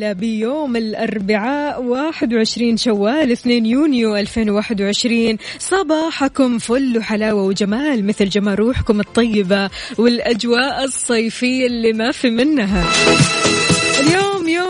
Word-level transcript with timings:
هلا 0.00 0.10
وسهلا 0.10 0.12
بيوم 0.12 0.76
الأربعاء 0.76 1.82
21 1.82 2.76
شوال 2.76 3.32
2 3.32 3.66
يونيو 3.66 4.16
2021 4.16 5.36
صباحكم 5.58 6.58
فل 6.58 6.98
وحلاوة 6.98 7.42
وجمال 7.42 8.06
مثل 8.06 8.28
جمال 8.28 8.58
روحكم 8.58 9.00
الطيبة 9.00 9.70
والأجواء 9.98 10.84
الصيفية 10.84 11.66
اللي 11.66 11.92
ما 11.92 12.10
في 12.12 12.30
منها. 12.30 12.84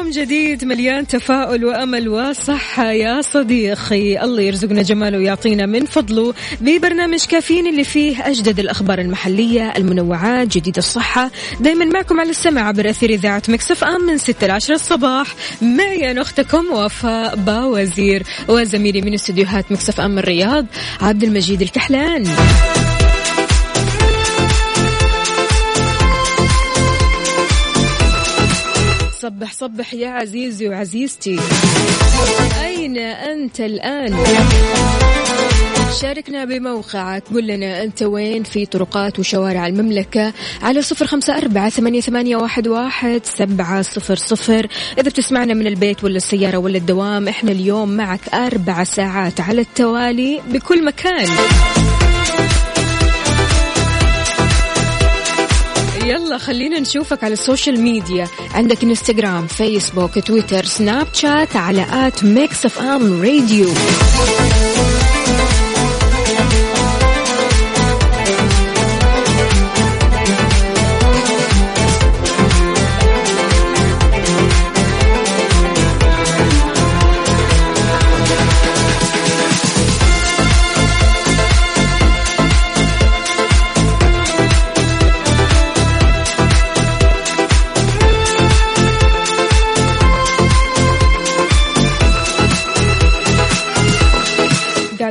يوم 0.00 0.10
جديد 0.10 0.64
مليان 0.64 1.06
تفاؤل 1.06 1.64
وأمل 1.64 2.08
وصحة. 2.08 2.90
يا 2.90 3.20
صديقي 3.22 4.24
الله 4.24 4.42
يرزقنا 4.42 4.82
جماله 4.82 5.18
ويعطينا 5.18 5.66
من 5.66 5.86
فضله 5.86 6.34
ببرنامج 6.60 7.24
كافيين 7.24 7.66
اللي 7.66 7.84
فيه 7.84 8.26
أجدد 8.26 8.60
الأخبار 8.60 8.98
المحلية 8.98 9.72
المنوعات 9.76 10.48
جديد 10.48 10.76
الصحة. 10.76 11.30
دائما 11.60 11.84
معكم 11.84 12.20
على 12.20 12.30
السمع 12.30 12.68
عبر 12.68 12.90
أثير 12.90 13.10
إذاعة 13.10 13.42
Mix 13.48 13.84
FM 13.84 14.06
من 14.06 14.18
6 14.18 14.46
ل 14.46 14.50
10 14.50 14.74
الصباح. 14.74 15.34
معي 15.62 16.10
أنا 16.10 16.20
أختكم 16.20 16.64
وفاء 16.72 17.36
باوزير 17.36 18.22
وزميلي 18.48 19.00
من 19.00 19.14
استديوهات 19.14 19.72
Mix 19.72 20.00
FM 20.00 20.18
الرياض 20.18 20.66
عبد 21.00 21.22
المجيد 21.22 21.62
الكحلان. 21.62 22.24
صبح 29.50 29.70
صبح 29.70 29.94
يا 29.94 30.08
عزيزي 30.08 30.68
وعزيزتي. 30.68 31.38
أين 32.64 32.98
أنت 32.98 33.60
الآن؟ 33.60 34.16
شاركنا 36.00 36.44
بموقعك. 36.44 37.22
قل 37.34 37.46
لنا 37.46 37.82
أنت 37.82 38.02
وين؟ 38.02 38.42
في 38.42 38.66
طرقات 38.66 39.18
وشوارع 39.18 39.66
المملكة 39.66 40.32
على 40.62 40.82
صفر 40.82 41.06
خمسة 41.06 41.38
أربعة 41.38 41.68
ثمانية, 41.68 42.00
ثمانية 42.00 42.36
واحد, 42.36 42.68
واحد 42.68 43.20
سبعة 43.24 43.82
صفر 43.82 44.16
صفر. 44.16 44.66
إذا 44.98 45.08
بتسمعنا 45.08 45.54
من 45.54 45.66
البيت 45.66 46.04
ولا 46.04 46.16
السيارة 46.16 46.56
ولا 46.56 46.78
الدوام 46.78 47.28
إحنا 47.28 47.52
اليوم 47.52 47.96
معك 47.96 48.34
أربع 48.34 48.84
ساعات 48.84 49.40
على 49.40 49.60
التوالي 49.60 50.40
بكل 50.48 50.84
مكان. 50.84 51.28
يلا 56.04 56.38
خلينا 56.38 56.80
نشوفك 56.80 57.24
على 57.24 57.32
ال 57.32 57.39
social 57.39 57.80
media 57.80 58.28
عندك 58.54 58.82
انستغرام 58.82 59.46
فيسبوك 59.46 60.18
تويتر 60.18 60.64
سناب 60.64 61.06
شات 61.12 61.56
على 61.56 61.86
at 61.92 62.24
Mix 62.24 62.66
FM 62.66 63.22
Radio 63.22 63.68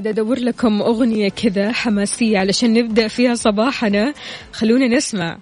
أدور 0.09 0.39
لكم 0.39 0.81
أغنية 0.81 1.29
كذا 1.29 1.71
حماسية 1.71 2.39
علشان 2.39 2.73
نبدأ 2.73 3.07
فيها 3.07 3.35
صباحنا. 3.35 4.13
خلونا 4.51 4.87
نسمع. 4.87 5.37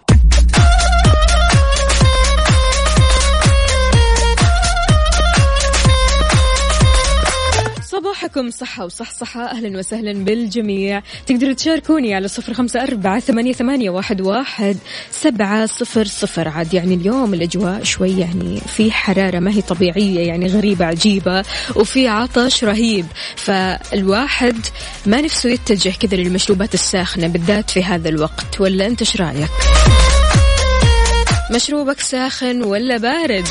صباحكم 7.98 8.52
صحة 8.52 8.86
وصحصحة. 8.86 9.46
أهلا 9.46 9.78
وسهلا 9.78 10.14
بالجميع. 10.14 11.02
تقدروا 11.26 11.54
تشاركوني 11.54 12.16
على 12.16 12.28
صفر 12.28 12.54
خمسة 12.54 12.84
أربعة 12.84 13.20
ثمانية, 13.20 13.54
ثمانية 13.54 13.90
واحد, 13.90 14.22
واحد 14.22 14.78
سبعة 15.12 15.66
صفر 15.66 16.06
صفر. 16.06 16.48
عاد 16.48 16.74
يعني 16.74 16.96
اليوم 16.96 17.34
الأجواء 17.34 17.84
شوي 17.84 18.20
يعني 18.20 18.62
في 18.68 18.92
حرارة 18.92 19.40
ما 19.40 19.52
هي 19.52 19.62
طبيعية 19.62 20.28
يعني 20.28 20.48
غريبة 20.48 20.86
عجيبة 20.86 21.44
وفي 21.76 22.08
عطش 22.08 22.64
رهيب. 22.64 23.06
فالواحد 23.36 24.66
ما 25.06 25.22
نفسه 25.22 25.50
يتجه 25.50 25.94
كذا 26.00 26.18
للمشروبات 26.18 26.74
الساخنة 26.74 27.28
بالذات 27.28 27.70
في 27.70 27.84
هذا 27.84 28.10
الوقت. 28.10 28.62
ولا 28.62 28.86
أنت 28.86 29.02
إيش 29.02 29.22
رأيك؟ 29.22 29.50
مشروبك 31.52 32.00
ساخن 32.00 32.64
ولا 32.64 32.98
بارد؟ 32.98 33.48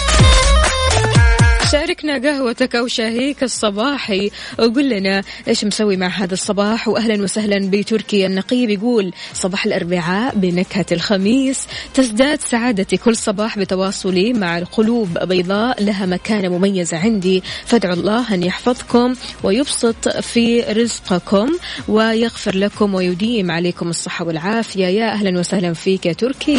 شاركنا 1.73 2.19
قهوتك 2.19 2.77
أو 2.77 2.87
شاهيك 2.87 3.43
الصباحي. 3.43 4.31
وقول 4.59 4.91
لنا 4.91 5.23
إيش 5.49 5.65
مسوي 5.65 5.97
مع 5.97 6.07
هذا 6.07 6.35
الصباح 6.35 6.89
وأهلا 6.89 7.23
وسهلا 7.23 7.71
بتركي 7.71 8.27
النقيب 8.27 8.71
يقول 8.71 9.13
صباح 9.35 9.67
الأربعاء 9.67 10.35
بنكهة 10.35 10.87
الخميس. 10.93 11.67
تزداد 11.95 12.41
سعادتي 12.41 12.97
كل 12.97 13.17
صباح 13.17 13.59
بتواصلي 13.59 14.33
مع 14.33 14.59
القلوب 14.59 15.19
بيضاء 15.19 15.83
لها 15.83 16.07
مكانة 16.07 16.49
مميزة 16.49 16.99
عندي. 16.99 17.43
فادعوا 17.67 17.95
الله 17.95 18.35
أن 18.35 18.43
يحفظكم 18.43 19.15
ويبسط 19.43 20.09
في 20.09 20.61
رزقكم 20.61 21.53
ويغفر 21.89 22.57
لكم 22.57 22.95
ويديم 22.95 23.51
عليكم 23.51 23.89
الصحة 23.89 24.25
والعافية. 24.25 24.87
يا 24.87 25.13
أهلا 25.13 25.39
وسهلا 25.39 25.73
فيك 25.73 26.07
يا 26.07 26.13
تركي. 26.13 26.59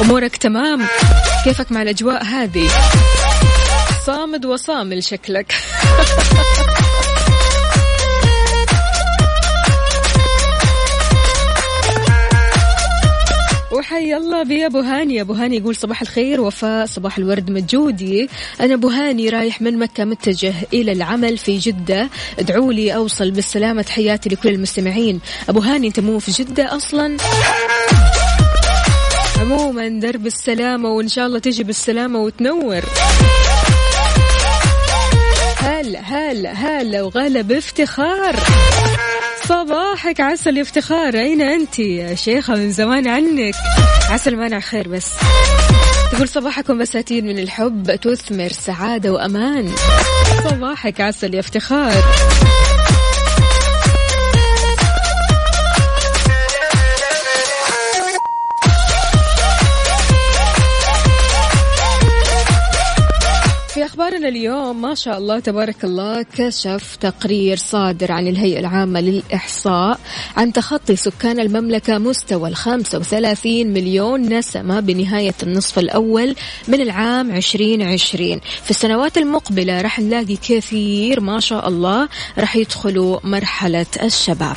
أمورك 0.00 0.36
تمام؟ 0.36 0.86
كيفك 1.44 1.72
مع 1.72 1.82
الأجواء 1.82 2.24
هذه؟ 2.24 2.68
صامد 4.08 4.46
وصامل 4.46 5.04
شكلك. 5.04 5.52
وحي 13.72 14.16
الله 14.16 14.42
بي 14.42 14.66
أبو 14.66 14.80
هاني. 14.80 15.20
أبو 15.20 15.32
هاني 15.32 15.56
يقول 15.56 15.76
صباح 15.76 16.02
الخير 16.02 16.40
وفاء 16.40 16.86
صباح 16.86 17.18
الورد 17.18 17.50
مجودي. 17.50 18.28
أنا 18.60 18.74
أبو 18.74 18.88
هاني 18.88 19.28
رايح 19.28 19.62
من 19.62 19.78
مكة 19.78 20.04
متجه 20.04 20.54
إلى 20.72 20.92
العمل 20.92 21.38
في 21.38 21.58
جدة. 21.58 22.08
ادعوا 22.38 22.72
لي 22.72 22.94
أوصل 22.94 23.30
بالسلامة. 23.30 23.82
تحياتي 23.82 24.28
لكل 24.28 24.48
المستمعين. 24.48 25.20
أبو 25.48 25.60
هاني 25.60 25.86
أنت 25.86 26.00
مو 26.00 26.18
في 26.18 26.30
جدة 26.30 26.76
أصلا؟ 26.76 27.16
عموما 29.40 29.88
درب 29.88 30.26
السلامة 30.26 30.88
وإن 30.88 31.08
شاء 31.08 31.26
الله 31.26 31.38
تجي 31.38 31.64
بالسلامة 31.64 32.18
وتنور. 32.18 32.82
هلا 35.58 36.00
هلا 36.00 36.52
هلا 36.52 37.02
وغلا 37.02 37.42
بافتخار 37.42 38.36
صباحك 39.48 40.20
عسل 40.20 40.56
يا 40.56 40.62
افتخار. 40.62 41.14
أين 41.14 41.42
أنت 41.42 41.78
يا 41.78 42.14
شيخة؟ 42.14 42.54
من 42.54 42.72
زمان 42.72 43.08
عنك. 43.08 43.54
عسل 44.10 44.36
مانع 44.36 44.60
خير 44.60 44.88
بس. 44.88 45.06
تقول 46.12 46.28
صباحكم 46.28 46.78
بساتين 46.78 47.26
من 47.26 47.38
الحب 47.38 47.96
تثمر 47.96 48.48
سعادة 48.48 49.12
وأمان. 49.12 49.72
صباحك 50.50 51.00
عسل 51.00 51.34
يا 51.34 51.40
افتخار. 51.40 52.04
أخبارنا 63.98 64.28
اليوم 64.28 64.82
ما 64.82 64.94
شاء 64.94 65.18
الله 65.18 65.38
تبارك 65.40 65.84
الله 65.84 66.22
كشف 66.22 66.96
تقرير 66.96 67.56
صادر 67.56 68.12
عن 68.12 68.28
الهيئة 68.28 68.60
العامة 68.60 69.00
للإحصاء 69.00 70.00
عن 70.36 70.52
تخطي 70.52 70.96
سكان 70.96 71.40
المملكة 71.40 71.98
مستوى 71.98 72.48
ال 72.48 72.56
35 72.56 73.66
مليون 73.66 74.20
نسمة 74.20 74.80
بنهاية 74.80 75.34
النصف 75.42 75.78
الأول 75.78 76.34
من 76.68 76.80
العام 76.80 77.30
2020 77.30 78.40
في 78.64 78.70
السنوات 78.70 79.18
المقبلة 79.18 79.80
راح 79.80 80.00
نلاقي 80.00 80.36
كثير 80.36 81.20
ما 81.20 81.40
شاء 81.40 81.68
الله 81.68 82.08
راح 82.38 82.56
يدخلوا 82.56 83.18
مرحلة 83.24 83.86
الشباب 84.02 84.56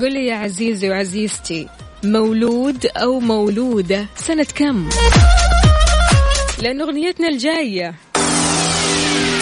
قل 0.00 0.12
لي 0.12 0.26
يا 0.26 0.34
عزيزي 0.34 0.90
وعزيزتي 0.90 1.68
مولود 2.04 2.86
أو 2.96 3.20
مولودة 3.20 4.06
سنة 4.16 4.46
كم؟ 4.54 4.88
لأن 6.62 6.80
أغنيتنا 6.80 7.28
الجاية. 7.28 7.94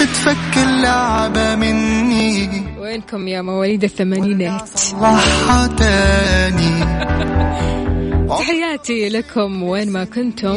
تتفك 0.01 0.57
اللعبة 0.57 1.55
مني. 1.55 2.49
وينكم 2.79 3.29
يا 3.29 3.43
مواليد 3.43 3.85
الثمانينات 3.85 4.69
صلحها 4.79 5.67
تاني 5.67 6.85
تحياتي 8.39 9.09
لكم 9.09 9.63
وين 9.63 9.93
ما 9.93 10.05
كنتم. 10.05 10.57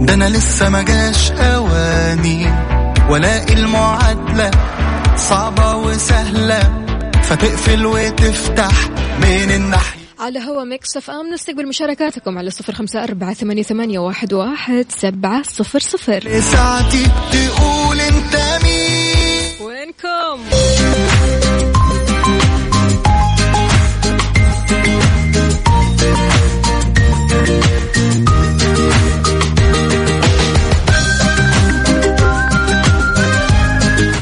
ده 0.00 0.14
أنا 0.14 0.28
لسه 0.28 0.68
ما 0.68 0.82
جاش 0.82 1.30
أواني. 1.30 2.46
والاقي 3.10 3.54
المعادلة 3.54 4.50
صعبة 5.16 5.76
وسهلة. 5.76 6.84
فتقفل 7.22 7.86
وتفتح 7.86 8.88
من 9.22 9.50
الناحية. 9.50 10.03
على 10.18 10.38
هوا 10.38 10.64
Mix 10.64 10.96
FM. 10.96 11.34
نستقبل 11.34 11.68
مشاركاتكم 11.68 12.38
على 12.38 12.50
صفر 12.50 12.72
خمسة 12.72 13.04
أربعة 13.04 13.34
ثمانية, 13.34 13.62
ثمانية 13.62 13.98
واحد, 13.98 14.32
واحد 14.32 14.86
سبعة 14.88 15.42
صفر 15.42 15.78
صفر. 15.78 16.40
ساعتي 16.40 17.04
تقول 17.32 18.00
انت 18.00 18.36
مين؟ 18.64 19.66
وينكم؟ 19.66 20.40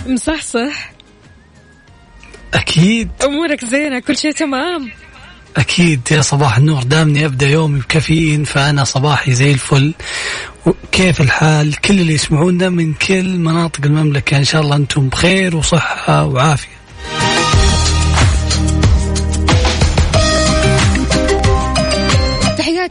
مصحصح. 0.06 0.92
أكيد. 2.54 3.10
أمورك 3.24 3.64
زينة 3.64 3.98
كل 3.98 4.16
شيء 4.16 4.32
تمام. 4.32 4.90
أكيد 5.56 6.00
يا 6.10 6.22
صباح 6.22 6.56
النور 6.56 6.82
دامني 6.82 7.26
أبدأ 7.26 7.48
يومي 7.48 7.80
بكافيين 7.80 8.44
فأنا 8.44 8.84
صباحي 8.84 9.34
زي 9.34 9.52
الفل. 9.52 9.94
وكيف 10.66 11.20
الحال؟ 11.20 11.76
كل 11.76 12.00
اللي 12.00 12.14
يسمعونا 12.14 12.68
من 12.68 12.94
كل 12.94 13.38
مناطق 13.38 13.80
المملكة 13.84 14.36
إن 14.36 14.44
شاء 14.44 14.62
الله 14.62 14.76
أنتم 14.76 15.08
بخير 15.08 15.56
وصحة 15.56 16.24
وعافية. 16.24 16.81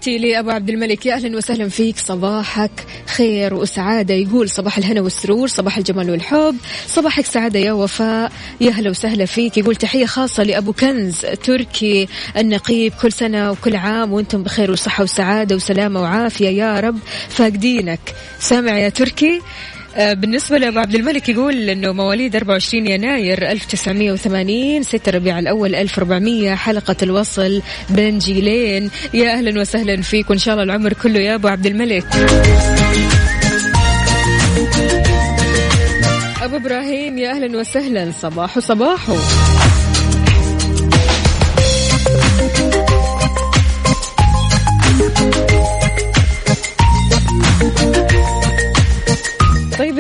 تحياتي 0.01 0.18
لأبو 0.18 0.50
عبد 0.50 0.69
الملك. 0.69 1.06
يا 1.06 1.13
أهلا 1.13 1.38
وسهلا 1.38 1.69
فيك. 1.69 1.98
صباحك 1.98 2.71
خير 3.06 3.53
وسعادة. 3.53 4.13
يقول 4.13 4.50
صباح 4.50 4.77
الهنا 4.77 5.01
والسرور 5.01 5.48
صباح 5.48 5.77
الجمال 5.77 6.12
والحب 6.12 6.56
صباحك 6.88 7.25
سعادة 7.25 7.59
يا 7.59 7.71
وفاء. 7.71 8.31
يا 8.62 8.69
أهلا 8.69 8.89
وسهلا 8.89 9.25
فيك. 9.25 9.57
يقول 9.57 9.75
تحية 9.75 10.06
خاصة 10.06 10.44
لأبو 10.44 10.74
كنز 10.74 11.25
تركي 11.44 12.07
النقيب 12.38 12.94
كل 13.01 13.12
سنة 13.12 13.51
وكل 13.51 13.75
عام 13.75 14.13
وأنتم 14.13 14.44
بخير 14.44 14.71
وصحة 14.71 15.03
وسعادة 15.03 15.56
وسلامة 15.56 16.01
وعافية. 16.01 16.50
يا 16.50 16.80
رب 16.80 17.00
فاقدينك. 17.30 18.00
سامع 18.39 18.77
يا 18.77 18.89
تركي؟ 18.89 19.42
بالنسبة 19.97 20.57
لأبو 20.57 20.79
عبد 20.79 20.95
الملك 20.95 21.29
يقول 21.29 21.69
أنه 21.69 21.91
مواليد 21.91 22.35
24 22.35 22.88
يناير 22.88 23.51
1980 23.51 24.83
6 24.83 25.11
ربيع 25.11 25.39
الأول 25.39 25.75
1400 25.75 26.55
حلقة 26.55 26.95
الوصل 27.03 27.61
بين 27.89 28.17
جيلين. 28.17 28.91
يا 29.13 29.33
أهلا 29.33 29.61
وسهلا 29.61 30.01
فيك 30.01 30.29
وإن 30.29 30.39
شاء 30.39 30.53
الله 30.53 30.63
العمر 30.63 30.93
كله 30.93 31.19
يا 31.19 31.35
أبو 31.35 31.47
عبد 31.47 31.65
الملك. 31.65 32.05
أبو 36.41 36.55
إبراهيم 36.55 37.17
يا 37.17 37.31
أهلا 37.31 37.57
وسهلا 37.59 38.11
صباحو 38.21 38.59
صباحو 38.59 39.15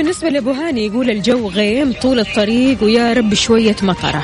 بالنسبة 0.01 0.29
لأبو 0.29 0.51
هاني 0.51 0.85
يقول 0.85 1.09
الجو 1.09 1.49
غيم 1.49 1.93
طول 1.93 2.19
الطريق 2.19 2.83
ويا 2.83 3.13
رب 3.13 3.33
شوية 3.33 3.75
مطرة. 3.81 4.23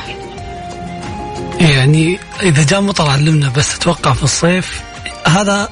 يعني 1.60 2.20
إذا 2.42 2.66
جاء 2.66 2.82
مطر 2.82 3.10
علمنا 3.10 3.50
بس 3.50 3.76
أتوقع 3.76 4.14
في 4.14 4.24
الصيف 4.24 4.82
هذا 5.28 5.70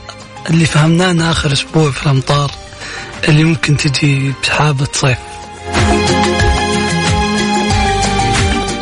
اللي 0.50 0.66
فهمناه 0.66 1.32
آخر 1.32 1.54
أسبوع 1.54 1.92
في 1.92 2.04
الأمطار 2.04 2.52
اللي 3.30 3.44
ممكن 3.44 3.78
تجي 3.78 4.34
بسحابة 4.44 4.88
صيف. 4.94 5.18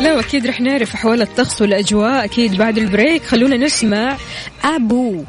لا 0.00 0.20
أكيد 0.20 0.46
رح 0.46 0.60
نعرف 0.60 0.94
أحوال 0.94 1.22
الطقس 1.22 1.62
والأجواء 1.62 2.24
أكيد 2.24 2.56
بعد 2.56 2.78
البريك. 2.78 3.24
خلونا 3.24 3.56
نسمع 3.56 4.16
أبو. 4.64 5.24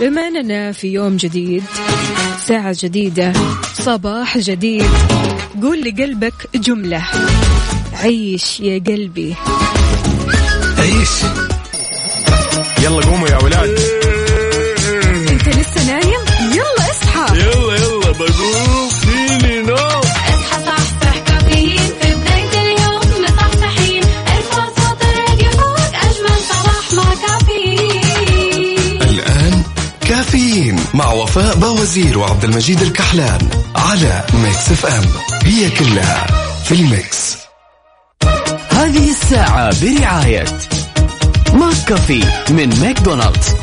بما 0.00 0.28
أننا 0.28 0.72
في 0.72 0.92
يوم 0.92 1.16
جديد 1.16 1.62
ساعة 2.46 2.76
جديدة 2.82 3.32
صباح 3.74 4.38
جديد 4.38 4.84
قول 5.62 5.80
لقلبك 5.80 6.34
جملة. 6.54 7.02
عيش 8.02 8.60
يا 8.60 8.78
قلبي. 8.86 9.34
عيش. 10.78 11.10
يلا 12.82 13.06
قوموا 13.06 13.28
يا 13.28 13.38
ولاد. 13.44 13.78
أنت 15.30 15.48
لسه 15.48 15.86
نايم؟ 15.86 15.99
كافيين 30.60 30.80
مع 30.94 31.12
وفاء 31.12 31.56
باوزير 31.56 32.18
وعبد 32.18 32.44
المجيد 32.44 32.82
الكحلان 32.82 33.48
على 33.76 34.24
Mix 34.34 34.70
FM 34.70 35.04
هي 35.44 35.70
كلها 35.70 36.26
في 36.64 36.74
ال 36.74 36.86
mix. 36.86 37.36
هذه 38.70 39.10
الساعة 39.10 39.70
برعاية 39.82 40.44
McCafé 41.54 42.24
من 42.50 42.80
ماكدونالدز. 42.80 43.54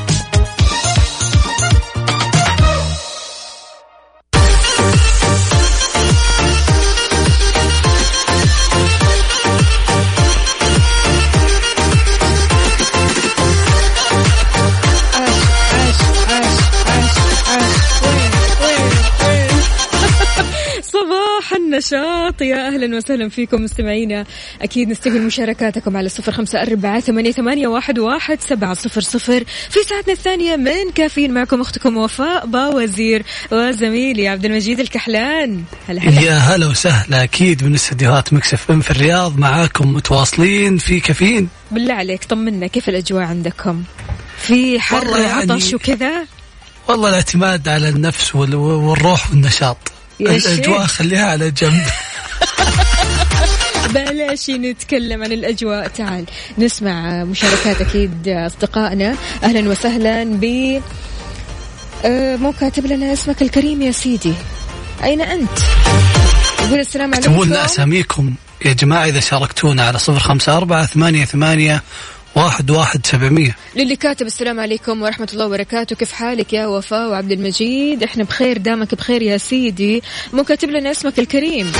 النشاط. 21.93 22.41
يا 22.41 22.67
أهلا 22.67 22.97
وسهلا 22.97 23.29
فيكم 23.29 23.61
مستمعينا. 23.61 24.25
أكيد 24.61 24.89
نستقبل 24.89 25.21
مشاركاتكم 25.21 25.97
على 25.97 26.09
صفر 26.09 26.31
خمسة 26.31 26.61
أربعة 26.61 26.99
ثمانية, 26.99 27.31
ثمانية 27.31 27.67
واحد, 27.67 27.99
واحد 27.99 28.41
سبعة 28.41 28.73
صفر 28.73 29.01
صفر. 29.01 29.43
في 29.69 29.79
ساعتنا 29.89 30.13
الثانية 30.13 30.55
من 30.55 30.91
كافيين 30.95 31.33
معكم 31.33 31.61
أختكم 31.61 31.97
وفاء 31.97 32.45
باوزير 32.45 33.23
وزميلي 33.51 34.27
عبد 34.27 34.45
المجيد 34.45 34.79
الكحلان. 34.79 35.63
هلا 35.87 36.01
هلا. 36.01 36.21
يا 36.21 36.37
هلا 36.37 36.67
وسهلا. 36.67 37.23
أكيد 37.23 37.63
من 37.63 37.73
استديوهات 37.73 38.33
مكسف 38.33 38.71
إم 38.71 38.81
في 38.81 38.91
الرياض 38.91 39.39
معاكم 39.39 39.93
متواصلين 39.93 40.77
في 40.77 40.99
كافيين. 40.99 41.49
بالله 41.71 41.93
عليك 41.93 42.23
طمنا. 42.23 42.67
كيف 42.67 42.89
الأجواء 42.89 43.23
عندكم؟ 43.23 43.83
في 44.37 44.79
حر 44.79 44.95
والله 44.97 45.19
يعني- 45.27 45.51
وعطش 45.51 45.73
وكذا؟ 45.73 46.25
والله 46.87 47.09
الاعتماد 47.09 47.67
على 47.67 47.89
النفس 47.89 48.35
وال- 48.35 48.55
والروح 48.55 49.29
والنشاط. 49.31 49.77
شيخ. 50.37 50.85
خليها 50.85 51.25
على 51.25 51.51
جنب. 51.51 51.83
بلاش 53.93 54.49
نتكلم 54.49 55.23
عن 55.23 55.31
الأجواء. 55.31 55.87
تعال 55.87 56.25
نسمع 56.57 57.23
مشاركات 57.23 57.81
أكيد 57.81 58.27
أصدقائنا. 58.27 59.15
أهلا 59.43 59.69
وسهلا 59.69 60.23
ب 60.23 60.81
آه، 62.05 62.35
مو 62.35 62.53
كاتب 62.59 62.85
لنا 62.85 63.13
اسمك 63.13 63.41
الكريم 63.41 63.81
يا 63.81 63.91
سيدي. 63.91 64.33
أين 65.03 65.21
أنت؟ 65.21 65.59
يقول 66.59 66.79
السلام 66.79 67.13
عليكم 67.13 67.29
أكتبوا 67.29 67.45
لنا 67.45 67.65
أساميكم. 67.65 68.33
يا 68.65 68.73
جماعة 68.73 69.05
إذا 69.05 69.19
شاركتونا 69.19 69.87
على 69.87 69.99
صفر 69.99 70.19
خمسة 70.19 70.57
أربعة 70.57 70.85
ثمانية 70.85 71.25
ثمانية 71.25 71.83
واحد 72.37 72.71
واحد 72.71 73.05
سبعمية. 73.05 73.55
للي 73.75 73.95
كاتب 73.95 74.25
السلام 74.25 74.59
عليكم 74.59 75.01
ورحمة 75.01 75.27
الله 75.33 75.45
وبركاته. 75.45 75.95
كيف 75.95 76.11
حالك 76.11 76.53
يا 76.53 76.67
وفاء 76.67 77.09
وعبد 77.09 77.31
المجيد؟ 77.31 78.03
إحنا 78.03 78.23
بخير 78.23 78.57
دامك 78.57 78.95
بخير 78.95 79.21
يا 79.21 79.37
سيدي. 79.37 80.03
مو 80.33 80.43
كاتب 80.43 80.69
لنا 80.69 80.91
اسمك 80.91 81.19
الكريم. 81.19 81.71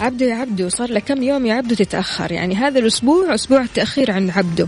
عبدو 0.00 0.24
يا 0.24 0.34
عبدو 0.34 0.68
صار 0.68 0.92
لك 0.92 1.04
كم 1.04 1.22
يوم 1.22 1.46
يا 1.46 1.54
عبدو 1.54 1.74
تتأخر؟ 1.74 2.32
يعني 2.32 2.56
هذا 2.56 2.78
الأسبوع 2.78 3.34
أسبوع 3.34 3.62
التأخير 3.62 4.10
عن 4.10 4.30
عبدو. 4.30 4.66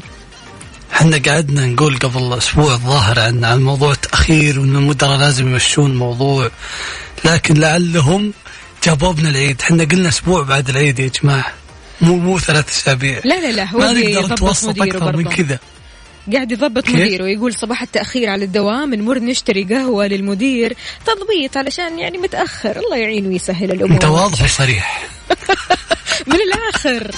إحنا 0.92 1.20
قعدنا 1.26 1.66
نقول 1.66 1.98
قبل 1.98 2.38
أسبوع 2.38 2.74
الظاهر 2.74 3.20
عن 3.20 3.44
عن 3.44 3.62
موضوع 3.62 3.92
التأخير 3.92 4.60
وإن 4.60 4.76
المدراء 4.76 5.18
لازم 5.18 5.48
يمشون 5.48 5.90
الموضوع 5.90 6.50
لكن 7.24 7.54
لعلهم 7.54 8.32
جابوا 8.84 9.12
لنا 9.12 9.28
العيد. 9.28 9.60
إحنا 9.60 9.84
قلنا 9.84 10.08
أسبوع 10.08 10.42
بعد 10.42 10.68
العيد 10.68 10.98
يا 10.98 11.10
جماعة. 11.22 11.59
مو 12.00 12.16
مو 12.16 12.38
ثلاث 12.38 12.68
أسابيع. 12.68 13.20
لا 13.24 13.40
لا 13.40 13.52
لا 13.52 13.64
هو 13.64 13.78
ما 13.78 13.92
نقدر 13.92 14.32
نتوسط 14.32 14.82
أكثر 14.82 15.16
من. 15.16 15.24
كذا. 15.24 15.58
قاعد 16.32 16.52
يضبط؟ 16.52 16.88
مديره 16.88 17.24
يقول 17.28 17.54
صباح 17.54 17.82
التأخير 17.82 18.30
على 18.30 18.44
الدوام 18.44 18.94
نمر 18.94 19.18
نشتري 19.18 19.64
قهوة 19.64 20.06
للمدير 20.06 20.76
تضبيط 21.06 21.56
علشان 21.56 21.98
يعني 21.98 22.18
متأخر. 22.18 22.76
الله 22.76 22.96
يعين 22.96 23.26
ويسهل 23.26 23.70
الأمور. 23.70 23.90
أنت 23.90 24.04
واضح 24.04 24.42
وصريح. 24.42 25.08
من 26.26 26.36
الآخر. 26.36 27.10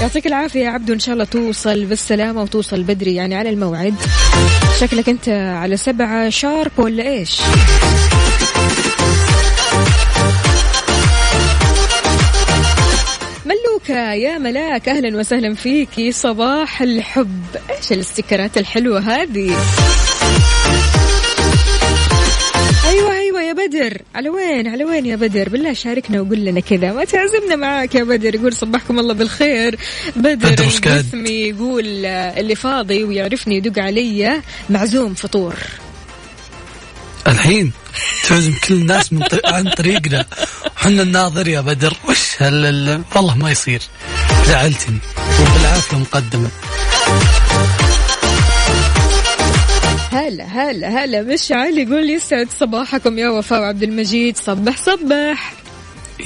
يعطيك 0.00 0.26
العافية 0.26 0.60
يا 0.60 0.70
عبدو. 0.70 0.92
إن 0.92 0.98
شاء 0.98 1.12
الله 1.12 1.24
توصل 1.24 1.84
بالسلامة 1.84 2.42
وتوصل 2.42 2.82
بدري 2.82 3.14
يعني 3.14 3.34
على 3.34 3.50
الموعد. 3.50 3.94
شكلك 4.80 5.08
أنت 5.08 5.28
على 5.28 5.76
سبعة 5.76 6.28
شارب 6.28 6.72
ولا 6.78 7.08
إيش؟ 7.08 7.40
ملوكة 13.88 14.12
يا 14.12 14.38
ملاك. 14.38 14.88
أهلا 14.88 15.16
وسهلا 15.16 15.54
فيكي 15.54 16.12
صباح 16.12 16.82
الحب. 16.82 17.44
إيش 17.70 17.92
الاستيكرات 17.92 18.58
الحلوة 18.58 19.00
هذه؟ 19.00 19.56
أيوه 22.86 23.12
أيوه 23.18 23.42
يا 23.42 23.52
بدر. 23.52 24.02
على 24.14 24.28
وين؟ 24.28 24.68
على 24.68 24.84
وين 24.84 25.06
يا 25.06 25.16
بدر؟ 25.16 25.48
بالله 25.48 25.72
شاركنا 25.72 26.20
وقول 26.20 26.38
لنا 26.38 26.60
كذا. 26.60 26.92
ما 26.92 27.04
تعزمنا 27.04 27.56
معاك 27.56 27.94
يا 27.94 28.04
بدر. 28.04 28.34
يقول 28.34 28.52
صبحكم 28.52 28.98
الله 28.98 29.14
بالخير. 29.14 29.78
بدر؟ 30.16 30.64
القثمي 30.64 31.30
يقول 31.30 32.06
اللي 32.06 32.54
فاضي 32.54 33.04
ويعرفني 33.04 33.56
يدق 33.56 33.82
علي 33.82 34.42
معزوم 34.70 35.14
فطور. 35.14 35.54
الحين 37.26 37.72
تعزم 38.28 38.54
كل 38.68 38.74
الناس 38.74 39.12
من 39.12 39.22
طريق 39.22 39.54
عن 39.54 39.70
طريقنا. 39.70 40.26
وحنا 40.84 41.02
الناظر 41.02 41.48
يا 41.48 41.60
بدر. 41.60 41.96
وش 42.08 42.42
هل 42.42 42.66
ال- 42.66 43.02
والله 43.16 43.34
ما 43.36 43.50
يصير. 43.50 43.82
زعلتني. 44.46 44.98
وبالعافية 45.40 45.96
مقدمة. 45.96 46.48
هلا 50.12 50.44
هلا 50.44 51.04
هلا. 51.04 51.22
مشعل 51.22 51.78
يقول 51.78 52.10
يسعد 52.10 52.48
صباحكم 52.60 53.18
يا 53.18 53.28
وفاء 53.28 53.60
وعبد 53.60 53.82
المجيد. 53.82 54.36
صبح 54.36 54.76
صبح. 54.76 55.52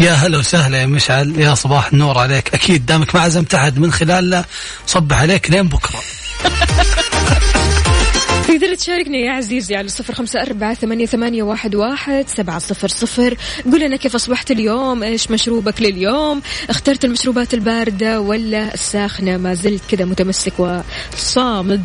يا 0.00 0.12
هلا 0.12 0.38
وسهلا 0.38 0.80
يا 0.80 0.86
مشعل. 0.86 1.34
يا 1.40 1.54
صباح 1.54 1.86
النور 1.92 2.18
عليك. 2.18 2.54
أكيد 2.54 2.86
دامك 2.86 3.14
ما 3.14 3.20
عزمت 3.20 3.54
أحد 3.54 3.78
من 3.78 3.92
خلالنا 3.92 4.44
صبح 4.86 5.20
عليك 5.20 5.50
لين 5.50 5.68
بكرة. 5.68 6.00
تقدر 8.48 8.74
تشاركنا 8.74 9.16
يا 9.16 9.32
عزيزي 9.32 9.76
على 9.76 9.88
صفر 9.88 10.14
خمسة 10.14 10.42
أربعة 10.42 10.74
ثمانية, 10.74 11.06
ثمانية 11.06 11.42
واحد, 11.42 11.74
واحد 11.74 12.24
سبعة 12.28 12.58
صفر 12.58 12.88
صفر. 12.88 13.36
قول 13.64 13.80
لنا 13.80 13.96
كيف 13.96 14.14
أصبحت 14.14 14.50
اليوم؟ 14.50 15.02
إيش 15.02 15.30
مشروبك 15.30 15.82
لليوم؟ 15.82 16.42
اخترت 16.70 17.04
المشروبات 17.04 17.54
الباردة 17.54 18.20
ولا 18.20 18.74
الساخنة؟ 18.74 19.36
ما 19.36 19.54
زلت 19.54 19.82
كذا 19.90 20.04
متمسك 20.04 20.52
وصامد 20.58 21.84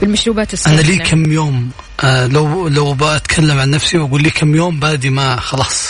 بالمشروبات 0.00 0.52
الساخنة 0.52 0.80
أنا 0.80 0.86
لي 0.86 0.98
كم 0.98 1.32
يوم 1.32 1.70
آه 2.04 2.26
لو 2.26 2.68
لو 2.68 2.94
بتكلم 2.94 3.58
عن 3.58 3.70
نفسي 3.70 3.98
وأقول 3.98 4.22
لي 4.22 4.30
كم 4.30 4.54
يوم 4.54 4.80
بادي 4.80 5.10
ما 5.10 5.36
خلاص 5.40 5.86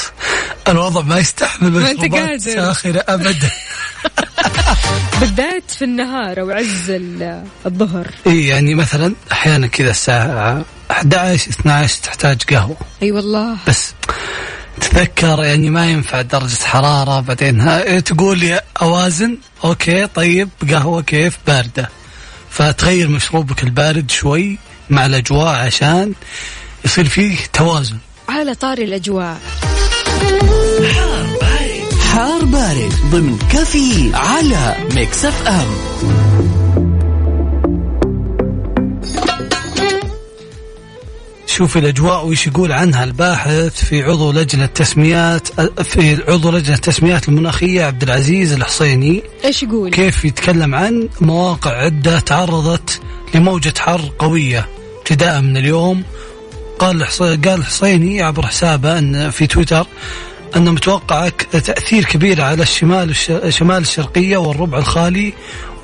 الوضع 0.69 1.01
ما 1.03 1.19
يستحمل 1.19 1.71
مشروبات. 1.73 2.41
ساخنه 2.41 3.03
ابدا. 3.09 3.51
بالذات 5.21 5.71
في 5.79 5.85
النهار 5.85 6.41
أو 6.41 6.51
عز 6.51 6.91
ال- 6.91 7.45
الظهر. 7.67 8.07
إي 8.27 8.47
يعني 8.47 8.75
مثلا 8.75 9.15
أحيانا 9.33 9.67
كذا 9.67 9.91
الساعة 9.91 10.65
11 10.91 11.51
12 11.51 12.03
تحتاج 12.03 12.43
قهوة. 12.43 12.77
أي 13.03 13.13
والله. 13.13 13.57
بس 13.69 13.95
تذكر 14.81 15.45
يعني 15.45 15.71
ما 15.71 15.87
ينفع 15.91 16.21
درجة 16.23 16.65
حرارة 16.65 17.21
بعدين 17.21 17.61
ها 17.61 18.01
تقول 18.01 18.39
لي 18.39 18.61
أوازن 18.83 19.39
okay 19.65 20.07
طيب 20.07 20.49
قهوة 20.71 21.03
كيف؟ 21.03 21.39
باردة. 21.47 21.89
فتغير 22.51 23.09
مشروبك 23.09 23.63
البارد 23.65 24.11
شوي. 24.11 24.59
مع 24.91 25.07
الأجواء 25.07 25.67
عشان 25.67 26.13
يصير 26.85 27.09
فيه 27.09 27.37
توازن. 27.53 27.97
على 28.29 28.55
طاري 28.55 28.85
الأجواء. 28.85 29.39
حار 32.13 32.45
بارد 32.45 32.93
ضمن 33.11 33.39
كفي 33.53 34.11
على 34.15 34.77
Mix 34.95 35.25
FM. 35.25 35.67
شوف 41.47 41.77
الأجواء 41.77 42.27
وش 42.27 42.47
يقول 42.47 42.73
عنها 42.73 43.05
الباحث 43.05 43.85
في 43.85 44.03
عضو 44.03 44.33
لجنة 44.33 44.67
تسميات 44.67 45.49
في 45.83 46.19
عضو 46.29 46.51
لجنة 46.51 46.75
التسميات 46.75 47.29
المناخية 47.29 47.85
عبد 47.85 48.03
العزيز 48.03 48.53
الحصيني. 48.53 49.23
إيش 49.45 49.63
يقول؟ 49.63 49.91
كيف 49.91 50.25
يتكلم 50.25 50.75
عن 50.75 51.09
مواقع 51.21 51.71
عدة 51.71 52.21
تعرضت 52.21 53.01
لموجة 53.35 53.75
حر 53.79 54.13
قوية. 54.19 54.69
ابتداء 55.11 55.41
من 55.41 55.57
اليوم 55.57 56.03
قال 56.79 57.05
قال 57.05 57.49
الحصيني 57.49 58.23
عبر 58.23 58.47
حسابه 58.47 58.99
أن 58.99 59.31
في 59.31 59.47
تويتر 59.47 59.87
أن 60.57 60.71
متوقع 60.71 61.29
تأثير 61.53 62.05
كبير 62.05 62.41
على 62.41 62.63
الشمال 62.63 63.11
الش- 63.11 63.33
شمال 63.49 63.79
الشرقية 63.79 64.37
والربع 64.37 64.79
الخالي 64.79 65.33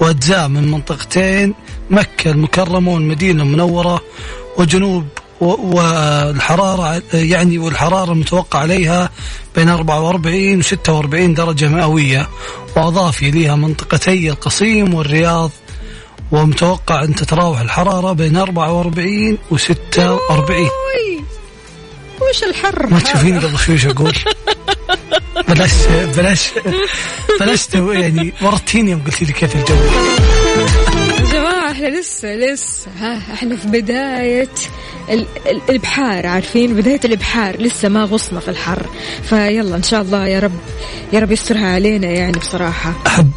وأجزاء 0.01 0.49
من 0.49 0.71
منطقتين 0.71 1.55
مكة 1.91 2.31
المكرمة 2.31 2.93
والمدينة 2.95 3.43
المنورة 3.43 4.01
وجنوب 4.59 5.07
والحرارة 5.41 7.03
يعني 7.15 7.59
والحرارة 7.59 8.13
المتوقع 8.13 8.59
عليها 8.59 9.11
بين 9.57 9.69
44 9.69 10.59
و 10.59 10.63
46 10.63 11.35
درجة 11.35 11.69
مئوية 11.69 12.29
وأضاف 12.77 13.23
إليها 13.23 13.55
منطقتي 13.57 14.31
القصيم 14.31 14.95
والرياض 14.95 15.51
ومتوقع 16.33 17.05
أن 17.05 17.15
تتراوح 17.15 17.61
الحرارة 17.61 18.13
بين 18.13 18.37
44 18.37 19.39
و 19.51 19.57
46 19.57 20.19
أوي. 20.59 21.25
وش 22.31 22.45
الحر 22.45 22.87
ما 22.87 23.01
تشوفيني 23.01 23.39
قبل 23.39 23.59
شوي 23.59 23.79
شو 23.79 23.91
أقول؟ 23.91 24.13
بلاش 25.49 25.71
بلاش 26.17 26.51
بلاش 27.41 27.67
يعني 27.75 28.33
ورطتيني 28.43 28.91
يوم 28.91 29.03
قلتي 29.07 29.25
لي 29.25 29.33
كيف 29.33 29.57
الجو. 29.57 29.75
يا 29.75 31.33
جماعة 31.33 31.71
إحنا 31.71 31.87
لسه 32.01 32.35
لسه 32.35 32.87
ها 33.01 33.35
إحنا 33.35 33.57
في 33.57 33.67
بداية 33.69 34.49
ال- 35.11 35.27
ال- 35.47 35.63
البحار 35.71 36.27
عارفين؟ 36.27 36.75
بداية 36.75 37.01
البحار 37.05 37.57
لسه 37.63 37.89
ما 37.89 38.05
غصنا 38.05 38.41
في 38.41 38.49
الحر. 38.49 38.87
فيلا 39.29 39.77
إن 39.77 39.83
شاء 39.83 40.03
الله 40.03 40.27
يا 40.27 40.41
رب 40.41 40.53
يا 41.13 41.19
رب 41.21 41.33
يسترها 41.33 41.67
علينا 41.75 42.07
يعني 42.07 42.39
بصراحة. 42.39 42.93
أحب 43.07 43.31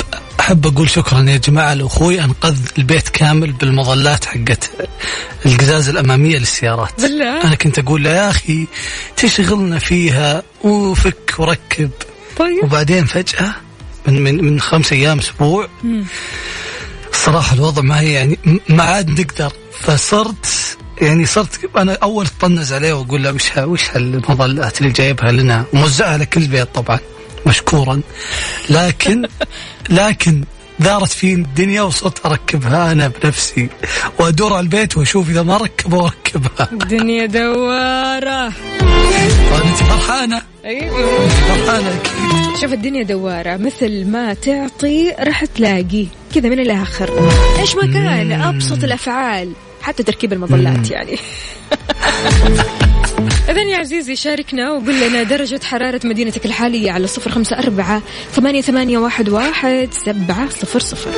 أحب 0.49 0.67
أقول 0.67 0.89
شكرا 0.89 1.29
يا 1.29 1.37
جماعة 1.37 1.73
لأخوي 1.73 2.21
انقذ 2.21 2.57
البيت 2.77 3.09
كامل 3.09 3.51
بالمظلات 3.51 4.25
حقت 4.25 4.71
القزاز 5.45 5.89
الأمامية 5.89 6.37
للسيارات. 6.37 7.01
بالله؟ 7.01 7.43
أنا 7.43 7.55
كنت 7.55 7.79
أقول 7.79 8.03
له 8.03 8.09
يا 8.09 8.29
أخي 8.29 8.67
تشغلنا 9.17 9.79
فيها 9.79 10.43
وفك 10.63 11.33
وركب. 11.37 11.89
طيب. 12.37 12.63
وبعدين 12.63 13.05
فجأة 13.05 13.55
من 14.07 14.21
من 14.23 14.43
من 14.43 14.59
خمس 14.59 14.93
أيام 14.93 15.19
أسبوع 15.19 15.67
الصراحه 17.13 17.55
الوضع 17.55 17.81
ما 17.81 17.99
هي 17.99 18.13
يعني 18.13 18.39
ما 18.69 18.83
عاد 18.83 19.19
نقدر. 19.19 19.53
فصرت 19.81 20.77
يعني 21.01 21.25
صرت 21.25 21.77
أنا 21.77 21.97
أول 22.03 22.25
اطنز 22.25 22.73
عليه 22.73 22.93
وأقول 22.93 23.23
له 23.23 23.31
وش 23.31 23.57
وش 23.57 23.89
هالمظلات 23.89 24.81
اللي 24.81 24.91
جايبها 24.91 25.31
لنا؟ 25.31 25.65
موزعها 25.73 26.13
على 26.13 26.25
كل 26.25 26.47
بيت 26.47 26.67
طبعا. 26.75 26.99
مشكورا. 27.45 28.01
لكن 28.69 29.27
لكن 29.89 30.43
دارت 30.79 31.11
في 31.11 31.33
الدنيا 31.33 31.81
وصرت 31.81 32.25
أركبها 32.25 32.91
أنا 32.91 33.07
بنفسي. 33.07 33.69
وأدور 34.19 34.53
على 34.53 34.63
البيت 34.63 34.97
وأشوف 34.97 35.29
إذا 35.29 35.43
ما 35.43 35.57
ركبها 35.57 36.01
واركبها 36.01 36.69
الدنيا 36.71 37.25
دوارة. 37.25 38.47
انت 38.47 39.77
فرحانة. 39.77 40.41
أيوه. 40.65 41.27
فرحانة 41.27 41.87
أكيد. 41.87 42.57
شوف 42.61 42.73
الدنيا 42.73 43.03
دوارة. 43.03 43.57
مثل 43.57 44.05
ما 44.05 44.33
تعطي 44.33 45.15
راح 45.19 45.45
تلاقي. 45.45 46.05
كذا 46.35 46.49
من 46.49 46.59
الآخر. 46.59 47.29
إيش 47.59 47.75
ما 47.75 47.93
كان 47.93 48.31
أبسط 48.31 48.83
الأفعال. 48.83 49.53
حتى 49.81 50.03
تركيب 50.03 50.33
المظلات 50.33 50.91
يعني. 50.91 51.17
إذن 53.49 53.69
يا 53.69 53.77
عزيزي 53.77 54.15
شاركنا 54.15 54.71
وقول 54.71 55.01
لنا 55.01 55.23
درجة 55.23 55.59
حرارة 55.63 56.01
مدينتك 56.03 56.45
الحالية 56.45 56.91
على 56.91 57.07
صفر 57.07 57.31
خمسة 57.31 57.59
أربعة 57.59 58.01
ثمانية, 58.31 58.61
ثمانية 58.61 58.97
واحد, 58.97 59.29
واحد 59.29 59.89
سبعة 59.91 60.49
صفر 60.49 60.79
صفر. 60.79 61.09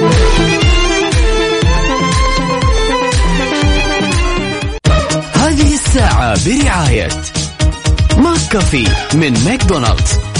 هذه 5.35 5.73
الساعة 5.73 6.38
برعاية 6.45 7.07
McCafé 8.17 8.88
من 9.13 9.33
ماكدونالدز. 9.45 10.30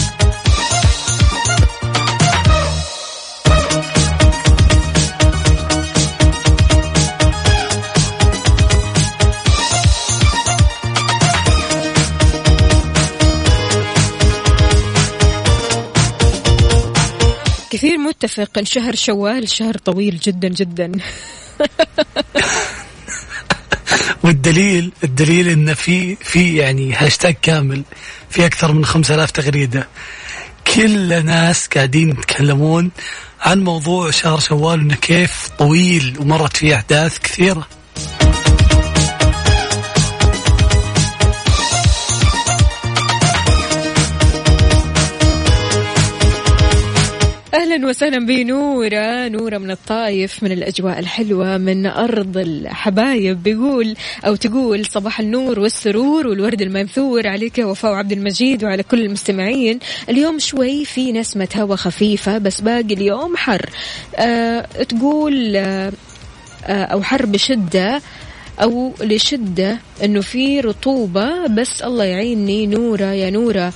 كثير 17.81 17.97
متفق. 17.97 18.57
ان 18.57 18.65
شهر 18.65 18.95
شوال 18.95 19.50
شهر 19.50 19.77
طويل 19.77 20.17
جدا 20.17 20.47
جدا. 20.47 20.91
والدليل 24.23 24.91
الدليل 25.03 25.47
إن 25.47 25.73
في 25.73 26.15
في 26.15 26.55
يعني 26.55 26.93
هاشتاج 26.93 27.35
كامل 27.41 27.83
في 28.29 28.45
أكثر 28.45 28.71
من 28.71 28.85
5000 28.85 29.31
تغريدة. 29.31 29.88
كل 30.75 31.25
ناس 31.25 31.67
قاعدين 31.67 32.09
يتكلمون 32.09 32.91
عن 33.39 33.63
موضوع 33.63 34.11
شهر 34.11 34.39
شوال 34.39 34.79
إنه 34.79 34.95
كيف 34.95 35.50
طويل 35.59 36.17
ومرت 36.19 36.57
فيه 36.57 36.75
أحداث 36.75 37.19
كثيرة. 37.19 37.67
أهلا 47.72 47.88
وسهلا 47.88 48.25
بنورة. 48.25 49.28
نورة 49.28 49.58
من 49.58 49.72
الطايف 49.72 50.44
من 50.44 50.51
الأجواء 50.51 51.00
الحلوة 51.00 51.58
من 51.58 51.86
أرض 51.86 52.38
الحبايب. 52.38 53.44
بيقول 53.44 53.96
أو 54.25 54.36
تقول 54.36 54.86
صباح 54.86 55.20
النور 55.20 55.60
والسرور 55.60 56.28
والورد 56.28 56.62
المنثور. 56.62 57.28
عليك 57.28 57.58
يا 57.58 57.66
وفاء 57.66 57.92
عبد 57.92 58.12
المجيد 58.12 58.63
وعلى 58.63 58.84
كل 58.84 59.01
المستمعين. 59.01 59.80
اليوم 60.10 60.40
شوي 60.40 60.86
في 60.86 61.12
نسمة 61.12 61.48
هواء 61.56 61.75
خفيفة 61.75 62.38
بس 62.38 62.62
باقي 62.62 62.94
اليوم 62.94 63.38
حر. 63.38 63.70
أه 64.16 64.62
تقول 64.90 65.56
أه 65.56 65.92
آه، 66.66 66.84
أو 66.84 67.04
حر 67.04 67.25
بشدة 67.25 68.01
أو 68.62 68.94
لشدة 69.01 69.78
إنه 70.04 70.22
في 70.22 70.60
رطوبة. 70.60 71.48
بس 71.48 71.82
الله 71.82 72.04
يعيني 72.04 72.68
نورة 72.68 73.12
يا 73.13 73.30
نورة. 73.30 73.74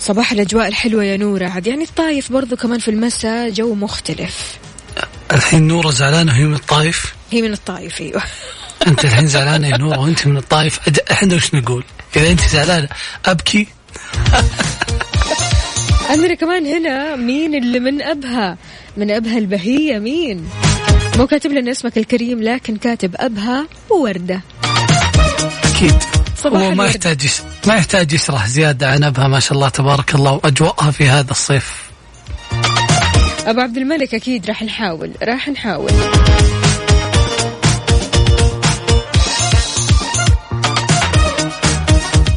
صباح 0.00 0.32
الأجواء 0.32 0.68
الحلوة 0.68 1.04
يا 1.04 1.16
نورة. 1.16 1.48
عاد 1.48 1.66
يعني 1.66 1.84
الطايف 1.84 2.32
برضو 2.32 2.56
كمان 2.56 2.78
في 2.78 2.90
المساء 2.90 3.50
جو 3.50 3.74
مختلف. 3.74 4.58
الحين 5.32 5.62
نورة 5.62 5.90
زعلانة 5.90 6.32
وهي 6.32 6.44
من 6.44 6.54
الطايف؟ 6.54 7.14
هي 7.30 7.42
من 7.42 7.52
الطايف 7.52 8.00
أيوه. 8.00 8.22
أنت 8.86 9.04
الحين 9.04 9.28
زعلانة 9.28 9.68
يا 9.68 9.76
نورة 9.76 9.98
وأنت 9.98 10.26
من 10.26 10.36
الطايف. 10.36 10.80
إحنا 11.10 11.34
وش 11.34 11.54
نقول؟ 11.54 11.84
إذا 12.16 12.30
أنت 12.30 12.40
زعلانة 12.40 12.88
أبكي؟ 13.26 13.66
عندنا 16.10 16.34
كمان 16.34 16.66
هنا 16.66 17.16
مين 17.16 17.54
اللي 17.54 17.80
من 17.80 18.02
أبها؟ 18.02 18.58
من 18.96 19.10
أبها 19.10 19.38
البهية 19.38 19.98
مين؟ 19.98 20.48
مو 21.16 21.26
كاتب 21.26 21.52
لنا 21.52 21.70
اسمك 21.70 21.98
الكريم 21.98 22.42
لكن 22.42 22.76
كاتب 22.76 23.14
أبها 23.16 23.66
ووردة. 23.90 24.40
أكيد. 25.64 25.94
صباح 26.42 26.62
هو 26.62 26.68
ما 26.68 26.74
الورد. 26.74 26.88
يحتاج 26.88 27.24
يس... 27.24 27.42
ما 27.66 27.74
يحتاج 27.74 28.12
يشرح 28.12 28.46
زيادة 28.46 28.90
عن 28.90 29.04
أبها 29.04 29.28
ما 29.28 29.40
شاء 29.40 29.52
الله 29.52 29.68
تبارك 29.68 30.14
الله 30.14 30.32
وأجواءها 30.32 30.90
في 30.90 31.08
هذا 31.08 31.30
الصيف. 31.30 31.90
أبو 33.46 33.60
عبد 33.60 33.76
الملك 33.76 34.14
أكيد 34.14 34.46
راح 34.46 34.62
نحاول 34.62 35.10
راح 35.22 35.48
نحاول. 35.48 35.92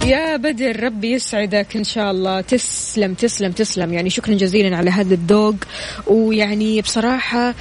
يا 0.05 0.37
بدر 0.37 0.83
ربي 0.83 1.11
يسعدك 1.11 1.75
إن 1.75 1.83
شاء 1.83 2.11
الله. 2.11 2.41
تسلم 2.41 3.13
تسلم 3.13 3.51
تسلم. 3.51 3.93
يعني 3.93 4.09
شكرا 4.09 4.33
جزيلا 4.33 4.77
على 4.77 4.89
هذا 4.89 5.13
الذوق. 5.13 5.55
ويعني 6.07 6.81
بصراحة 6.81 7.55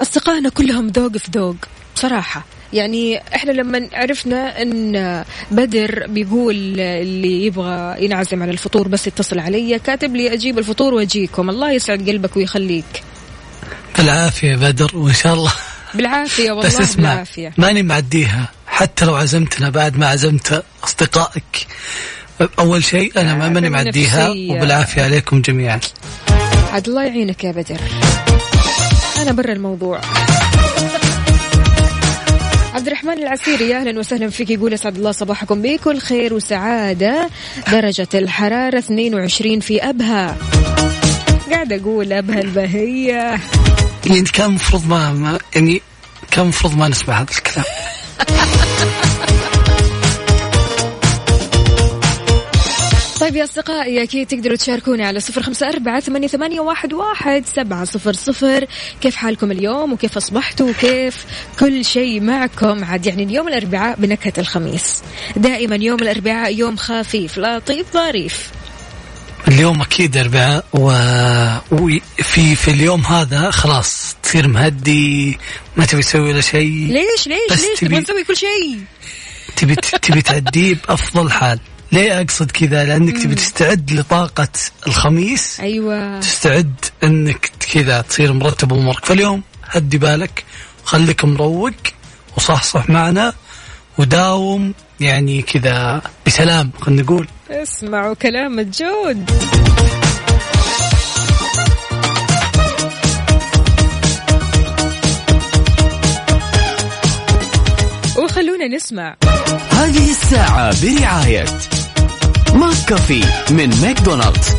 أصدقائنا 0.00 0.48
كلهم 0.48 0.86
ذوق 0.86 1.16
في 1.16 1.30
ذوق. 1.34 1.56
بصراحة. 1.94 2.44
يعني 2.72 3.22
إحنا 3.34 3.52
لما 3.52 3.88
عرفنا 3.92 4.62
إن 4.62 5.24
بدر 5.50 6.06
بيقول 6.08 6.80
اللي 6.80 7.46
يبغى 7.46 8.04
ينعزم 8.04 8.42
على 8.42 8.50
الفطور 8.50 8.88
بس 8.88 9.06
يتصل 9.06 9.38
علي 9.38 9.78
كاتب 9.78 10.16
لي 10.16 10.32
أجيب 10.32 10.58
الفطور 10.58 10.94
وأجيكم. 10.94 11.50
الله 11.50 11.72
يسعد 11.72 12.08
قلبك 12.08 12.36
ويخليك. 12.36 13.02
بالعافية 13.98 14.56
بدر 14.56 14.96
وإن 14.96 15.14
شاء 15.14 15.34
الله. 15.34 15.52
بالعافية 15.94 16.52
والله 16.52 16.66
بس 16.66 16.80
اسمع 16.80 17.10
بالعافية. 17.10 17.52
ماني 17.56 17.82
معديها 17.82 18.48
حتى 18.66 19.04
لو 19.04 19.14
عزمتنا 19.14 19.70
بعد 19.70 19.98
ما 19.98 20.06
عزمت 20.06 20.64
أصدقائك. 20.84 21.66
أول 22.58 22.84
شيء 22.84 23.12
أنا 23.16 23.34
ما 23.34 23.48
ماني 23.48 23.66
عدم 23.66 23.72
معديها. 23.72 24.28
وبالعافية 24.28 25.02
عليكم 25.02 25.40
جميعا. 25.40 25.80
عاد 26.72 26.88
الله 26.88 27.04
يعينك 27.04 27.44
يا 27.44 27.52
بدر. 27.52 27.80
أنا 29.22 29.32
برا 29.32 29.52
الموضوع. 29.52 30.00
عبد 32.76 32.86
الرحمن 32.86 33.18
العسيري 33.18 33.76
أهلا 33.76 33.98
وسهلا 33.98 34.30
فيك. 34.30 34.50
يقول 34.50 34.74
أسعد 34.74 34.96
الله 34.96 35.12
صباحكم. 35.12 35.62
بكل 35.62 35.98
خير 35.98 36.34
وسعادة. 36.34 37.30
درجة 37.72 38.08
الحرارة 38.14 38.78
22 38.78 39.60
في 39.60 39.82
أبها. 39.82 40.36
قاعد 41.50 41.72
أقول 41.72 42.12
أبها 42.12 42.40
البهية. 42.40 43.40
يعني 44.06 44.22
كان 44.22 44.46
المفروض 44.46 44.86
ما, 44.86 45.12
ما 45.12 45.38
يعني 45.54 45.82
كان 46.30 46.42
المفروض 46.42 46.76
ما 46.76 46.88
نسمع 46.88 47.20
هذا 47.20 47.30
الكلام. 47.30 47.66
طيب 53.20 53.36
يا 53.36 53.44
أصدقائي 53.44 54.02
أكيد 54.02 54.26
تقدروا 54.26 54.56
تشاركوني 54.56 55.04
على 55.04 55.20
صفر 55.20 55.42
خمسة 55.42 55.68
أربعة 55.68 56.00
ثمانية, 56.00 56.28
ثمانية 56.28 56.60
واحد, 56.60 56.92
واحد 56.92 57.44
سبعة 57.56 57.84
صفر 57.84 58.12
صفر. 58.12 58.66
كيف 59.00 59.16
حالكم 59.16 59.50
اليوم؟ 59.50 59.92
وكيف 59.92 60.16
أصبحتوا؟ 60.16 60.70
وكيف 60.70 61.24
كل 61.60 61.84
شيء 61.84 62.20
معكم؟ 62.20 62.84
عاد 62.84 63.06
يعني 63.06 63.22
اليوم 63.22 63.48
الأربعاء 63.48 63.96
بنكهة 63.98 64.32
الخميس. 64.38 65.02
دائما 65.36 65.76
يوم 65.76 66.02
الأربعاء 66.02 66.54
يوم 66.54 66.76
خفيف 66.76 67.38
لطيف 67.38 67.86
ظريف. 67.92 68.50
اليوم 69.48 69.82
أكيد 69.82 70.16
أربعاء. 70.16 70.64
وفي 70.72 72.56
في 72.56 72.70
اليوم 72.70 73.00
هذا 73.00 73.50
خلاص 73.50 74.16
تصير 74.22 74.48
مهدي 74.48 75.38
ما 75.76 75.86
تبي 75.86 76.02
تسوي 76.02 76.32
ولا 76.32 76.40
شيء. 76.40 76.86
ليش؟ 76.86 77.26
ليش؟ 77.28 77.50
ليش؟ 77.50 77.60
تبي- 77.80 77.88
تبغى 77.88 78.00
نسوي 78.00 78.24
كل 78.24 78.36
شيء. 78.36 78.78
تبي 79.56 79.74
تبي 80.02 80.22
تعديه 80.22 80.74
بأفضل 80.74 81.30
حال. 81.30 81.58
ليه 81.92 82.20
أقصد 82.20 82.50
كذا؟ 82.50 82.84
لأنك 82.84 83.22
تبي 83.22 83.34
تستعد 83.34 83.92
لطاقة 83.92 84.48
الخميس. 84.86 85.60
أيوة. 85.60 86.20
تستعد 86.20 86.74
إنك 87.04 87.50
كذا 87.72 88.00
تصير 88.00 88.32
مرتب 88.32 88.72
امورك 88.72 89.04
فاليوم 89.04 89.42
هدي 89.64 89.98
بالك 89.98 90.44
خليك 90.84 91.24
مروق 91.24 91.72
وصحصح 92.36 92.88
معنا 92.90 93.32
وداوم 93.98 94.74
يعني 95.00 95.42
كذا 95.42 96.02
بسلام 96.26 96.70
خلينا 96.80 97.02
نقول. 97.02 97.28
اسمعوا 97.50 98.14
كلام 98.14 98.58
الجود. 98.58 99.30
وخلونا 108.18 108.68
نسمع. 108.68 109.16
هذه 109.70 110.10
الساعة 110.10 110.82
برعاية 110.82 111.44
McCafé 112.54 113.24
من 113.50 113.80
ماكدونالدز. 113.82 114.56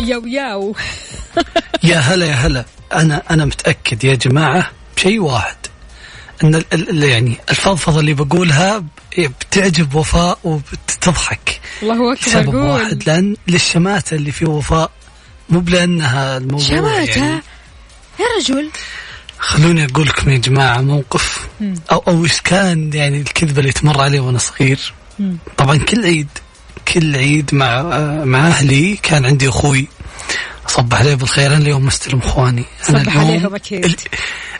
ياو 0.00 0.26
ياو. 0.26 0.76
يا 1.82 1.96
هلا 1.98 2.26
يا 2.26 2.34
هلا. 2.34 2.64
أنا 2.92 3.22
أنا 3.30 3.44
متأكد 3.44 4.04
يا 4.04 4.14
جماعة 4.14 4.70
بشيء 4.96 5.20
واحد. 5.20 5.56
إن 6.44 6.54
ال- 6.54 6.64
ال- 6.72 7.02
يعني 7.02 7.36
الفضفضة 7.50 8.00
اللي 8.00 8.14
بقولها 8.14 8.78
ب- 8.78 8.86
بتعجب 9.18 9.94
وفاء 9.94 10.38
وبتضحك. 10.44 11.60
الله 11.82 12.12
أكبر 12.12 12.44
قول. 12.46 12.56
واحد 12.56 13.02
لأن 13.06 13.36
للشماتة 13.48 14.14
اللي 14.14 14.32
في 14.32 14.44
وفاء 14.44 14.90
مو 15.50 15.60
بلأنها 15.60 16.36
الموضوع 16.36 16.66
شماتة؟ 16.68 17.18
يعني 17.24 17.40
يا 18.20 18.24
رجل. 18.40 18.70
خلوني 19.38 19.84
أقول 19.84 20.06
لكم 20.06 20.30
يا 20.30 20.38
جماعة 20.38 20.80
موقف 20.80 21.48
أو 21.92 21.98
أو 22.08 22.24
إيش 22.24 22.40
كان 22.40 22.90
يعني 22.94 23.20
الكذبة 23.20 23.60
اللي 23.60 23.72
تمر 23.72 24.00
علي 24.00 24.18
وأنا 24.18 24.38
صغير. 24.38 24.92
طبعا 25.56 25.78
كل 25.78 26.04
عيد 26.04 26.28
كل 26.94 27.16
عيد 27.16 27.54
مع 27.54 27.82
مع 28.24 28.46
أهلي 28.48 28.96
كان 29.02 29.24
عندي 29.26 29.48
أخوي. 29.48 29.88
صبح 30.66 30.98
عليه 30.98 31.14
بالخير 31.14 31.46
أنا 31.46 31.56
اليوم 31.58 31.86
مستلم 31.86 32.18
إخواني. 32.18 32.64
صبح 32.82 33.16
عليهم 33.16 33.54
أكيد. 33.54 34.00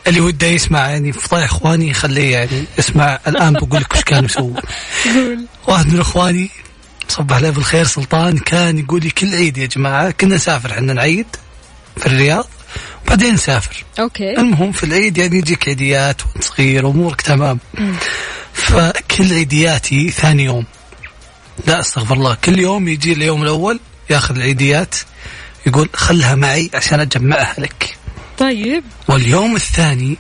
ال- 0.07 0.09
اللي 0.09 0.21
وده 0.21 0.47
يسمع 0.47 0.91
يعني 0.91 1.13
فضايح 1.13 1.45
إخواني 1.45 1.95
خليه 1.95 2.33
يعني 2.33 2.65
يسمع 2.79 3.19
الآن 3.27 3.53
بقول 3.53 3.81
لك 3.81 3.95
وش 3.95 4.03
كانوا 4.03 4.25
يسوون 4.25 4.57
واحد 5.69 5.87
من 5.93 6.01
إخواني 6.01 6.51
صبح 7.09 7.37
عليه 7.37 7.51
بالخير 7.51 7.85
سلطان 7.85 8.39
كان 8.39 8.79
يقول 8.79 9.01
لي 9.03 9.11
كل 9.11 9.35
عيد 9.35 9.59
يا 9.59 9.67
جماعة 9.67 10.11
كنا 10.11 10.35
نسافر 10.35 10.71
إحنا 10.71 10.93
نعيد 10.93 11.27
في 11.97 12.07
الرياض 12.07 12.49
وبعدين 13.07 13.35
نسافر. 13.35 13.85
أوكي. 14.01 14.31
المهم 14.39 14.73
في 14.73 14.85
العيد 14.85 15.19
يعني 15.19 15.39
يجيك 15.39 15.69
عيديات 15.69 16.23
وأنت 16.27 16.45
صغير 16.45 16.87
وأمورك 16.87 17.21
تمام. 17.21 17.59
فكل 18.53 19.33
عيدياتي 19.35 20.11
ثاني 20.11 20.45
يوم. 20.45 20.65
لا 21.67 21.81
أستغفر 21.81 22.15
الله 22.15 22.35
كل 22.45 22.59
يوم 22.59 22.89
يجي 22.89 23.13
اليوم 23.13 23.43
الأول 23.43 23.81
ياخذ 24.11 24.37
العيديات 24.37 24.95
يقول 25.67 25.89
خلها 25.95 26.35
معي 26.35 26.71
عشان 26.75 27.01
أجمعها 27.01 27.55
لك. 27.59 27.97
طيب. 28.39 28.85
واليوم 29.09 29.57
الثاني 29.57 30.17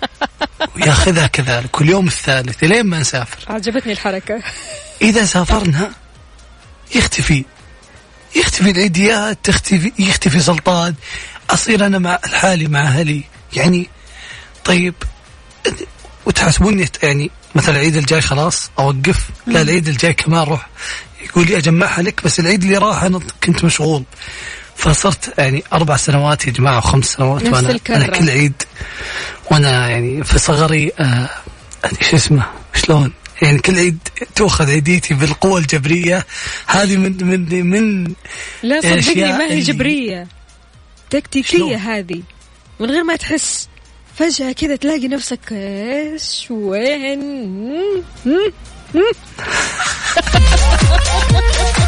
ياخذها 0.77 1.27
كذلك 1.27 1.81
واليوم 1.81 2.07
الثالث 2.07 2.64
لين 2.64 2.87
ما 2.87 2.98
نسافر. 2.98 3.53
عجبتني 3.53 3.92
الحركة. 3.92 4.42
إذا 5.03 5.24
سافرنا 5.24 5.92
يختفي. 6.94 7.44
يختفي 8.37 8.70
العيديات 8.70 9.38
تختفي 9.42 9.92
يختفي 9.98 10.40
سلطان. 10.40 10.94
أصير 11.50 11.87
أنا 11.87 11.98
مع 11.98 12.18
لحالي 12.27 12.68
مع 12.68 12.83
أهلي. 12.83 13.24
يعني 13.53 13.88
طيب 14.64 14.94
وتحسبوني 16.27 16.88
يعني 17.03 17.31
مثلا 17.55 17.74
العيد 17.74 17.96
الجاي 17.96 18.20
خلاص 18.20 18.70
أوقف. 18.79 19.29
لا 19.46 19.62
العيد 19.62 19.88
الجاي 19.88 20.12
كمان 20.12 20.40
أروح. 20.40 20.68
يقول 21.24 21.46
لي 21.46 21.59
أجمعها 21.59 22.03
لك 22.03 22.24
بس 22.24 22.40
العيد 22.40 22.62
اللي 22.62 22.79
راح 22.79 23.03
أنا 23.03 23.20
كنت 23.44 23.64
مشغول. 23.64 24.05
فصرت 24.77 25.39
يعني 25.39 25.65
أربع 25.73 25.97
سنوات 25.97 26.47
يا 26.47 26.53
جماعة 26.53 26.79
وخمس 26.79 27.05
سنوات 27.05 27.45
وأنا 27.45 27.71
الكرة. 27.71 27.97
أنا 27.97 28.07
كل 28.07 28.31
عيد 28.31 28.63
وأنا 29.51 29.89
يعني 29.89 30.25
في 30.25 30.39
صغري 30.39 30.93
آه 30.99 31.29
شو 32.01 32.17
اسمه 32.17 32.47
شلون؟ 32.75 33.13
يعني 33.43 33.59
كل 33.59 33.79
عيد 33.79 33.99
تؤخذ 34.35 34.71
عيديتي 34.71 35.15
بالقوة 35.15 35.59
الجبرية. 35.59 36.27
هذه 36.67 36.97
من 36.97 37.27
من 37.27 37.67
من 37.67 38.05
لا 38.63 38.81
صدقني 38.81 38.99
أشياء 38.99 39.39
ما 39.39 39.45
هي 39.45 39.61
جبرية. 39.61 40.27
تكتيكية؟ 41.11 41.77
هذه. 41.77 42.23
من 42.81 42.91
غير 42.91 43.05
ما 43.05 43.17
تحس. 43.17 43.69
فجأة 44.17 44.53
كذا 44.53 44.77
تلاقي 44.77 45.09
نفسك 45.09 45.53
إيش؟ 45.53 46.47
وين؟ 46.51 47.23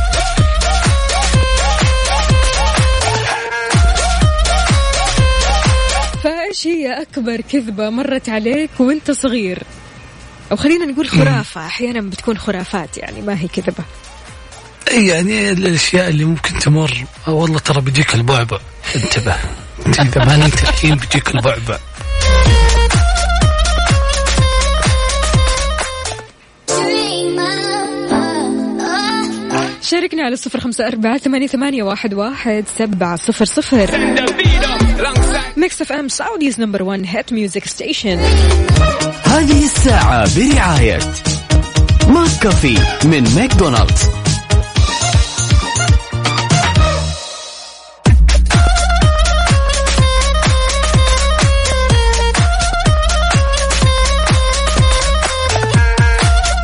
فايش 6.57 6.67
هي 6.67 7.03
أكبر 7.03 7.41
كذبة 7.41 7.91
مرت 7.91 8.29
عليك 8.29 8.71
وأنت 8.79 9.11
صغير. 9.11 9.63
أو 10.53 10.57
خلينا 10.57 10.85
نقول 10.87 11.09
خرافة 11.09 11.67
أحيانا 11.67 12.01
بتكون 12.01 12.39
خرافات 12.39 12.99
يعني 12.99 13.21
ما 13.23 13.41
هي 13.41 13.49
كذبة. 13.49 13.85
إي 14.91 15.07
يعني 15.07 15.51
الأشياء 15.51 16.09
اللي 16.09 16.25
ممكن 16.25 16.59
تمر. 16.59 17.05
والله 17.27 17.59
ترى 17.59 17.81
بيجيك 17.81 18.15
البعبع. 18.15 18.59
انتبه. 18.97 19.37
إذا 19.87 20.25
ما 20.25 20.37
نمت 20.37 20.63
الحين 20.63 20.95
بيجيك 20.95 21.35
البعبع. 21.35 21.79
شاركنا 29.83 30.23
على 30.23 30.37
صفر 30.37 30.61
خمسة 30.61 30.87
أربعة 30.87 31.19
ثمانية, 31.19 31.47
ثمانية 31.47 31.83
واحد, 31.83 32.15
واحد 32.15 32.65
سبعة 32.79 33.17
صفر 33.17 33.45
صفر. 33.45 34.26
Mix 35.57 35.83
FM 35.83 36.09
Saudi's 36.09 36.61
number 36.61 36.83
1 36.83 37.03
hit 37.07 37.33
music 37.33 37.65
station 37.65 38.19
هذه 39.25 39.65
الساعة 39.65 40.37
برعاية 40.37 40.99
McCafé 42.09 42.79
من 43.05 43.25
ماكدونالدز. 43.35 44.03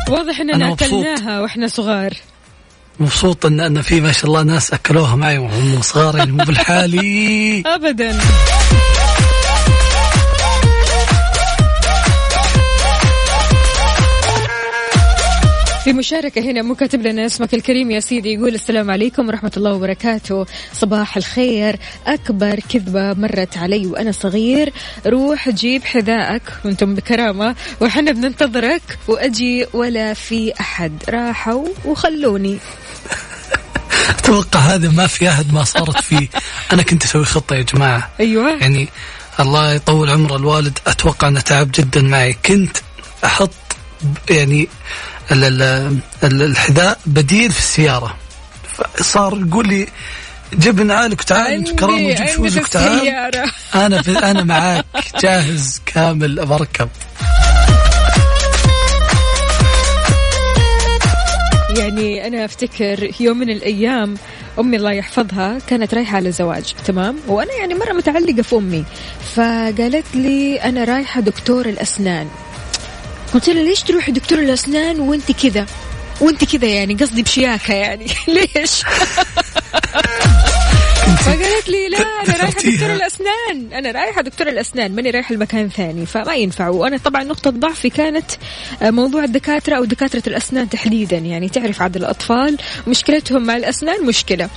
واضح 0.09 0.39
إننا. 0.39 0.73
أكلناها 0.73 1.41
وإحنا 1.41 1.67
صغار. 1.67 2.13
مبسوط 2.99 3.45
ان 3.45 3.59
إن 3.59 3.81
في 3.81 4.01
ما 4.01 4.11
شاء 4.11 4.25
الله 4.25 4.43
ناس 4.43 4.73
أكلوها 4.73 5.15
معي 5.15 5.37
وهم 5.37 5.81
صغار 5.81 6.17
يعني 6.17 6.31
مو 6.31 6.43
بالحالي. 6.43 7.63
ابدا. 7.75 8.19
في 15.83 15.93
مشاركة 15.93 16.41
هنا 16.41 16.61
مو 16.61 16.75
كاتب 16.75 17.01
لنا 17.01 17.25
اسمك 17.25 17.53
الكريم 17.53 17.91
يا 17.91 17.99
سيدي 17.99 18.33
يقول 18.33 18.55
السلام 18.55 18.91
عليكم 18.91 19.27
ورحمة 19.27 19.51
الله 19.57 19.73
وبركاته. 19.73 20.45
صباح 20.73 21.17
الخير. 21.17 21.75
أكبر 22.07 22.59
كذبة 22.69 23.13
مرت 23.13 23.57
علي 23.57 23.87
وأنا 23.87 24.11
صغير. 24.11 24.73
روح 25.07 25.49
جيب 25.49 25.83
حذائك 25.83 26.41
وأنتم 26.65 26.95
بكرامة 26.95 27.55
وحنا 27.81 28.11
بننتظرك 28.11 28.81
وأجي 29.07 29.65
ولا 29.73 30.13
في 30.13 30.53
أحد. 30.59 30.91
راحوا 31.09 31.67
وخلوني. 31.85 32.57
أتوقع 34.09 34.59
هذا 34.59 34.89
ما 34.89 35.07
في 35.07 35.29
أحد 35.29 35.53
ما 35.53 35.63
صارت 35.63 36.01
فيه 36.01 36.27
أنا 36.73 36.83
كنت 36.83 37.03
أسوي 37.03 37.25
خطة 37.25 37.55
يا 37.55 37.61
جماعة. 37.61 38.09
أيوة. 38.19 38.57
يعني 38.61 38.89
الله 39.39 39.71
يطول 39.73 40.09
عمر 40.09 40.35
الوالد 40.35 40.79
أتوقع 40.87 41.27
أنه 41.27 41.39
تعب 41.39 41.71
جدا 41.71 42.01
معي. 42.01 42.33
كنت 42.33 42.77
أحط 43.25 43.51
يعني 44.29 44.67
ال- 45.31 45.43
ال- 45.61 45.97
ال- 46.23 46.41
الحذاء 46.43 46.99
بديل 47.05 47.51
في 47.51 47.59
السيارة. 47.59 48.15
صار 49.01 49.39
يقول 49.47 49.67
لي 49.67 49.87
جيب 50.53 50.81
نعالك 50.81 51.21
وتعال 51.21 51.51
انت 51.53 51.79
كرام 51.79 52.05
وجيب 52.05 52.27
شوزك 52.35 52.63
وتعال 52.63 53.07
أنا 53.75 54.03
أنا 54.31 54.43
معاك 54.43 54.85
جاهز 55.21 55.81
كامل 55.85 56.45
بركب 56.45 56.89
يعني 61.77 62.27
أنا 62.27 62.45
أفتكر 62.45 63.11
يوم 63.19 63.37
من 63.37 63.49
الأيام 63.49 64.17
أمي 64.59 64.77
الله 64.77 64.91
يحفظها 64.91 65.57
كانت 65.67 65.93
رايحة 65.93 66.15
على 66.15 66.31
زواج 66.31 66.73
تمام؟ 66.85 67.17
وأنا 67.27 67.53
يعني 67.53 67.73
مرة 67.73 67.93
متعلقة 67.93 68.41
في 68.41 68.55
أمي 68.55 68.85
فقالت 69.35 70.15
لي 70.15 70.61
أنا 70.61 70.83
رايحة 70.83 71.21
دكتور 71.21 71.65
الأسنان. 71.65 72.27
قلت 73.33 73.49
لها 73.49 73.63
ليش 73.63 73.81
تروحي 73.83 74.11
دكتور 74.11 74.39
الأسنان 74.39 74.99
وأنت 74.99 75.31
كذا؟ 75.31 75.65
وأنت 76.21 76.55
كذا 76.55 76.67
يعني 76.67 76.93
قصدي 76.93 77.23
بشياكة 77.23 77.73
يعني. 77.73 78.07
ليش؟ 78.55 78.83
فقالت 81.25 81.69
لي 81.69 81.89
لا 81.89 81.97
أنا 81.97 82.37
رايحة. 82.37 82.61
دكتور 82.61 82.93
الأسنان. 82.93 83.73
أنا 83.73 83.91
رايحة 83.91 84.21
دكتور 84.21 84.47
الأسنان 84.47 84.95
ماني 84.95 85.09
رايحة 85.09 85.35
لمكان 85.35 85.69
ثاني 85.69 86.05
فما 86.05 86.35
ينفع. 86.35 86.67
وأنا 86.67 86.97
طبعا 86.97 87.23
نقطة 87.23 87.49
ضعفي 87.49 87.89
كانت 87.89 88.31
آه، 88.81 88.91
موضوع 88.91 89.23
الدكاترة 89.23 89.75
أو 89.75 89.85
دكاترة 89.85 90.23
الأسنان 90.27 90.69
تحديدا. 90.69 91.17
يعني 91.17 91.49
تعرف 91.49 91.81
عاد 91.81 91.95
الأطفال 91.95 92.57
مشكلتهم 92.87 93.45
مع 93.45 93.57
الأسنان 93.57 94.05
مشكلة. 94.05 94.49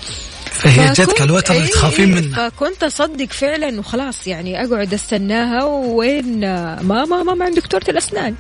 فهي 0.50 0.92
جتك 0.92 1.22
الوتر 1.22 1.54
اللي 1.54 1.68
تخافين 1.68 2.14
منه 2.14 2.37
فكنت 2.37 2.82
أصدق 2.82 3.32
فعلا 3.32 3.80
وخلاص 3.80 4.26
يعني 4.26 4.64
أقعد 4.64 4.94
أستناها 4.94 5.64
وين 5.64 6.44
آه، 6.44 6.82
ماما 6.82 7.22
ماما 7.22 7.44
عند 7.44 7.54
دكتورة 7.54 7.85
الأسنان. 7.88 8.35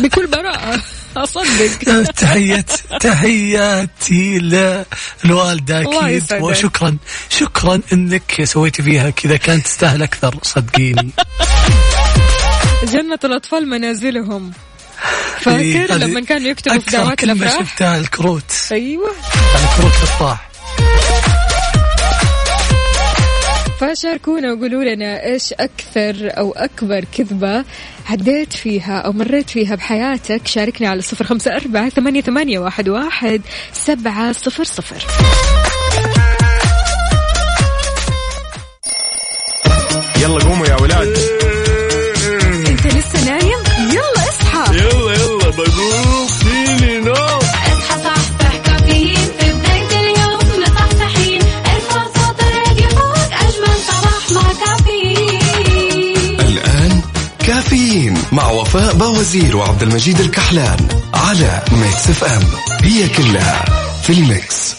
بكل 0.00 0.26
براءة. 0.26 0.80
أصدق. 1.16 2.10
تحيات 2.20 2.70
تحياتي 3.00 4.38
أكيد. 6.06 6.12
يسعدك. 6.12 6.42
وشكرا. 6.44 6.96
شكرا 7.28 7.80
إنك 7.92 8.44
سويتي 8.44 8.82
فيها 8.82 9.10
كذا. 9.10 9.36
كانت 9.36 9.64
تستاهل 9.64 10.02
أكثر. 10.02 10.34
صدقيني. 10.42 11.10
جنة 12.92 13.18
الأطفال 13.24 13.68
منازلهم. 13.68 14.52
إيه، 15.46 15.78
فاكر 15.78 15.94
هذه 15.94 15.98
لما 15.98 16.20
كانوا 16.20 16.48
يكتبوا 16.48 16.78
في 16.78 16.90
دعوات 16.90 17.18
كلمة 17.18 17.32
الأفراح؟ 17.32 17.68
شفتها 17.68 17.98
الكروت. 17.98 18.52
أيوه. 18.72 19.10
الكروت 19.54 19.92
الافراح 19.96 20.50
فشاركونا 23.80 24.52
وقولوا 24.52 24.84
لنا 24.84 25.24
إيش 25.26 25.52
أكثر 25.52 26.30
أو 26.38 26.52
أكبر 26.52 27.04
كذبة 27.18 27.64
عديت 28.10 28.52
فيها 28.52 28.98
أو 28.98 29.12
مريت 29.12 29.50
فيها 29.50 29.74
بحياتك. 29.74 30.46
شاركنا 30.46 30.88
على 30.88 31.02
صفر 31.02 31.24
خمسة 31.24 31.56
أربعة 31.56 31.88
ثمانية, 31.88 32.20
ثمانية 32.20 32.58
واحد, 32.58 32.88
واحد 32.88 33.40
سبعة 33.72 34.32
صفر 34.32 34.64
صفر. 34.64 35.06
يلا 40.22 40.44
قوموا 40.44 40.66
يا 40.66 40.76
ولاد. 40.82 41.18
إنت 42.68 42.86
لسه 42.86 43.24
نايم؟ 43.24 43.58
يلا 43.90 44.28
اصحى. 44.28 44.76
يلا 44.76 45.12
يلا 45.12 45.50
بقوم 45.50 46.15
كافيين 57.96 58.18
مع 58.32 58.50
وفاء 58.50 58.94
باوزير 58.94 59.56
وعبد 59.56 59.82
المجيد 59.82 60.20
الكحلان 60.20 60.76
على 61.14 61.62
Mix 61.72 62.10
FM. 62.10 62.42
هي 62.82 63.08
كلها 63.08 63.64
في 64.02 64.12
ال 64.12 64.24
mix. 64.24 64.74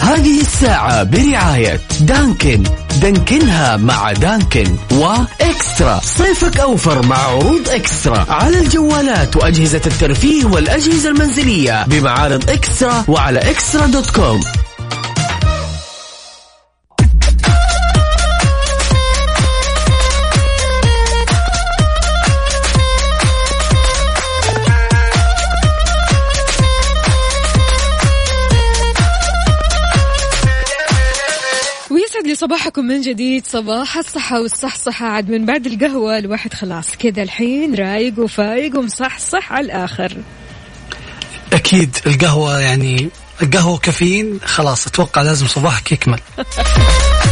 هذه 0.00 0.40
الساعة 0.40 1.02
برعاية 1.02 1.80
دانكن. 2.00 2.62
دانكنها 3.02 3.76
مع 3.76 4.12
دانكن 4.12 4.76
وإكسترا. 4.92 6.00
صيفك 6.04 6.60
أوفر 6.60 7.06
مع 7.06 7.16
عروض 7.18 7.68
إكسترا. 7.68 8.26
على 8.28 8.58
الجوالات 8.58 9.36
وأجهزة 9.36 9.82
الترفيه 9.86 10.44
والأجهزة 10.44 11.08
المنزلية 11.08 11.84
بمعارض 11.86 12.50
إكسترا 12.50 13.04
وعلى 13.08 13.38
إكسترا 13.50 13.86
دوت 13.86 14.10
كوم. 14.10 14.40
صباحكم 32.40 32.84
من 32.84 33.00
جديد. 33.00 33.46
صباح 33.46 33.96
الصحة 33.96 34.40
والصحصحة. 34.40 35.06
عاد 35.06 35.30
من 35.30 35.46
بعد 35.46 35.66
القهوة 35.66 36.18
الواحد 36.18 36.54
خلاص 36.54 36.96
كذا 36.96 37.22
الحين 37.22 37.74
رايق 37.74 38.18
وفايق 38.18 38.78
ومصحصح 38.78 39.52
على 39.52 39.64
الآخر. 39.64 40.16
أكيد 41.52 41.96
القهوة 42.06 42.60
يعني 42.60 43.10
القهوة 43.42 43.78
كافيين 43.78 44.40
خلاص 44.44 44.86
أتوقع 44.86 45.22
لازم 45.22 45.46
صباحك 45.46 45.92
يكمل. 45.92 46.20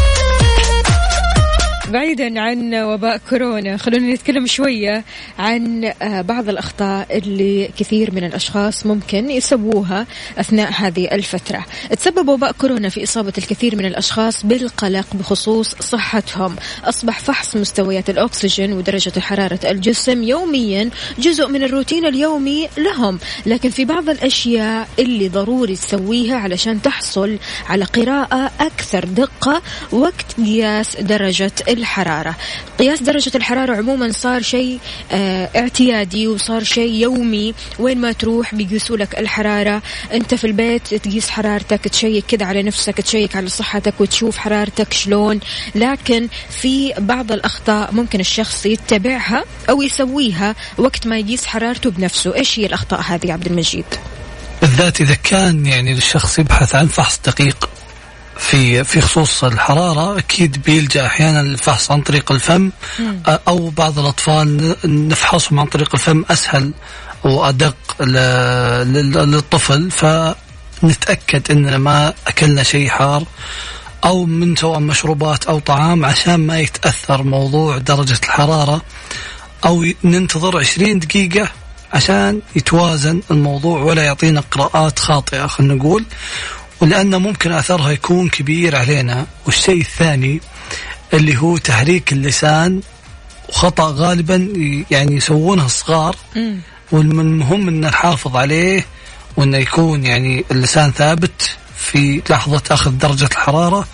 بعيدا 1.88 2.40
عن 2.40 2.74
وباء 2.74 3.20
كورونا 3.30 3.76
خلونا 3.76 4.14
نتكلم 4.14 4.46
شوية 4.46 5.04
عن 5.38 5.84
آه، 6.02 6.20
بعض 6.20 6.48
الأخطاء 6.48 7.18
اللي 7.18 7.70
كثير 7.78 8.14
من 8.14 8.24
الأشخاص 8.24 8.86
ممكن 8.86 9.30
يسووها 9.30 10.06
أثناء 10.38 10.70
هذه 10.72 11.08
الفترة. 11.12 11.64
تسبب 11.90 12.28
وباء 12.28 12.52
كورونا 12.52 12.88
في 12.88 13.02
إصابة 13.04 13.32
الكثير 13.38 13.76
من 13.76 13.84
الأشخاص 13.84 14.46
بالقلق 14.46 15.06
بخصوص 15.14 15.74
صحتهم. 15.74 16.56
أصبح 16.84 17.18
فحص 17.18 17.56
مستويات 17.56 18.10
الأكسجين 18.10 18.72
ودرجة 18.72 19.20
حرارة 19.20 19.60
الجسم 19.64 20.22
يوميا 20.22 20.90
جزء 21.18 21.48
من 21.48 21.62
الروتين 21.62 22.06
اليومي 22.06 22.68
لهم. 22.78 23.18
لكن 23.46 23.70
في 23.70 23.84
بعض 23.84 24.08
الأشياء 24.08 24.88
اللي 24.98 25.28
ضروري 25.28 25.76
تسويها 25.76 26.36
علشان 26.36 26.82
تحصل 26.82 27.38
على 27.68 27.84
قراءة 27.84 28.50
أكثر 28.60 29.04
دقة 29.04 29.62
وقت 29.92 30.32
قياس 30.36 30.96
درجة 30.96 31.52
الحرارة. 31.78 32.36
قياس 32.78 33.02
درجة 33.02 33.32
الحرارة 33.34 33.76
عموما 33.76 34.12
صار 34.12 34.42
شيء 34.42 34.78
آه 35.12 35.50
اعتيادي 35.56 36.28
وصار 36.28 36.64
شيء 36.64 36.92
يومي. 36.92 37.54
وين 37.78 37.98
ما 37.98 38.12
تروح 38.12 38.54
بيقيسوا 38.54 38.96
لك 38.96 39.18
الحرارة. 39.18 39.82
أنت 40.12 40.34
في 40.34 40.46
البيت 40.46 40.94
تقيس 40.94 41.30
حرارتك 41.30 41.88
تشيك 41.88 42.24
كذا 42.28 42.46
على 42.46 42.62
نفسك 42.62 43.00
تشيك 43.00 43.36
على 43.36 43.48
صحتك 43.48 43.94
وتشوف 43.98 44.36
حرارتك 44.36 44.92
شلون. 44.92 45.40
لكن 45.74 46.28
في 46.50 46.92
بعض 46.98 47.32
الأخطاء 47.32 47.92
ممكن 47.92 48.20
الشخص 48.20 48.66
يتبعها 48.66 49.44
أو 49.70 49.82
يسويها 49.82 50.54
وقت 50.78 51.06
ما 51.06 51.18
يقيس 51.18 51.46
حرارته 51.46 51.90
بنفسه. 51.90 52.34
إيش 52.34 52.58
هي 52.58 52.66
الأخطاء 52.66 53.00
هذه 53.00 53.32
عبد 53.32 53.46
المجيد؟ 53.46 53.84
بالذات 54.60 55.00
إذا 55.00 55.14
كان 55.14 55.66
يعني 55.66 55.92
الشخص 55.92 56.38
يبحث 56.38 56.74
عن 56.74 56.86
فحص 56.86 57.20
دقيق. 57.26 57.68
في 58.38 58.84
في 58.84 59.00
خصوص 59.00 59.44
الحرارة 59.44 60.18
أكيد 60.18 60.62
بيلجأ 60.62 61.06
أحيانا 61.06 61.42
للفحص 61.42 61.90
عن 61.90 62.02
طريق 62.02 62.32
الفم. 62.32 62.70
أو 63.48 63.70
بعض 63.70 63.98
الأطفال 63.98 64.76
نفحصهم 64.84 65.60
عن 65.60 65.66
طريق 65.66 65.90
الفم 65.94 66.24
أسهل 66.30 66.72
وأدق 67.24 67.76
للطفل. 69.24 69.90
فنتأكد 69.90 71.50
اننا 71.50 71.78
ما 71.78 72.14
أكلنا 72.26 72.62
شيء 72.62 72.88
حار 72.88 73.24
أو 74.04 74.24
من 74.24 74.56
سواء 74.56 74.80
مشروبات 74.80 75.44
أو 75.44 75.58
طعام 75.58 76.04
عشان 76.04 76.34
ما 76.34 76.58
يتأثر 76.60 77.22
موضوع 77.22 77.78
درجة 77.78 78.18
الحرارة. 78.22 78.82
أو 79.66 79.84
ننتظر 80.04 80.58
20 80.58 80.98
دقيقة 80.98 81.48
عشان 81.92 82.40
يتوازن 82.56 83.22
الموضوع 83.30 83.80
ولا 83.80 84.04
يعطينا 84.04 84.42
قراءات 84.50 84.98
خاطئة 84.98 85.46
خلينا 85.46 85.74
نقول. 85.74 86.04
ولأن 86.80 87.16
ممكن 87.22 87.52
أثرها 87.52 87.90
يكون 87.90 88.28
كبير 88.28 88.76
علينا. 88.76 89.26
والشيء 89.46 89.80
الثاني 89.80 90.40
اللي 91.14 91.36
هو 91.36 91.56
تحريك 91.56 92.12
اللسان 92.12 92.80
وخطأ 93.48 93.94
غالبا 93.96 94.48
يعني 94.90 95.16
يسوونها 95.16 95.66
الصغار. 95.66 96.16
والمهم 96.92 97.68
أن 97.68 97.80
نحافظ 97.80 98.36
عليه 98.36 98.86
وأنه 99.36 99.58
يكون 99.58 100.06
يعني 100.06 100.44
اللسان 100.50 100.92
ثابت 100.92 101.56
في 101.76 102.22
لحظة 102.30 102.62
أخذ 102.70 102.90
درجة 102.90 103.28
الحرارة. 103.32 103.86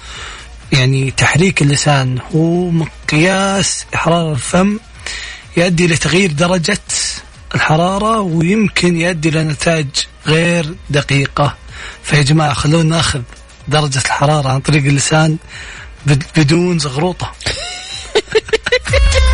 يعني 0.72 1.10
تحريك 1.10 1.62
اللسان 1.62 2.18
هو 2.34 2.70
مقياس 2.70 3.86
حرارة 3.94 4.32
الفم 4.32 4.78
يؤدي 5.56 5.86
لتغيير 5.86 6.32
درجة 6.32 6.78
الحرارة 7.54 8.20
ويمكن 8.20 9.00
يؤدي 9.00 9.30
لنتائج 9.30 9.86
غير 10.26 10.74
دقيقة. 10.90 11.56
فيا 12.02 12.22
جماعة 12.22 12.54
خلونا 12.54 12.96
ناخذ 12.96 13.20
درجة 13.68 13.98
الحرارة 13.98 14.48
عن 14.48 14.60
طريق 14.60 14.84
اللسان 14.84 15.36
بد- 16.06 16.24
بدون 16.36 16.78
زغروطة. 16.78 17.32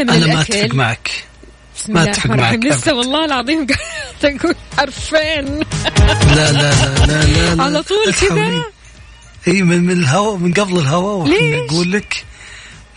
أحلى 0.00 0.04
من 0.04 0.10
أنا 0.10 0.26
ما 0.26 0.40
الأكل. 0.40 0.54
أتفق 0.54 0.74
معك. 0.74 1.24
ما 1.88 2.02
الرحيم. 2.02 2.36
معك 2.36 2.58
لسه 2.64 2.94
والله 2.94 3.24
العظيم 3.24 3.66
قاعدة 3.66 4.38
أقول 4.40 4.54
حرفين. 4.76 5.60
لا 6.36 6.52
لا 6.52 6.52
لا 6.52 7.06
لا 7.06 7.24
لا, 7.24 7.54
لا. 7.54 7.62
على 7.62 7.82
طول 7.82 8.12
كذا؟ 8.20 8.64
إي 9.48 9.62
من 9.62 9.84
من 9.84 9.92
الهواء 9.92 10.36
من 10.36 10.52
قبل 10.52 10.78
الهواء 10.78 11.28
أقول 11.66 11.92
لك 11.92 12.24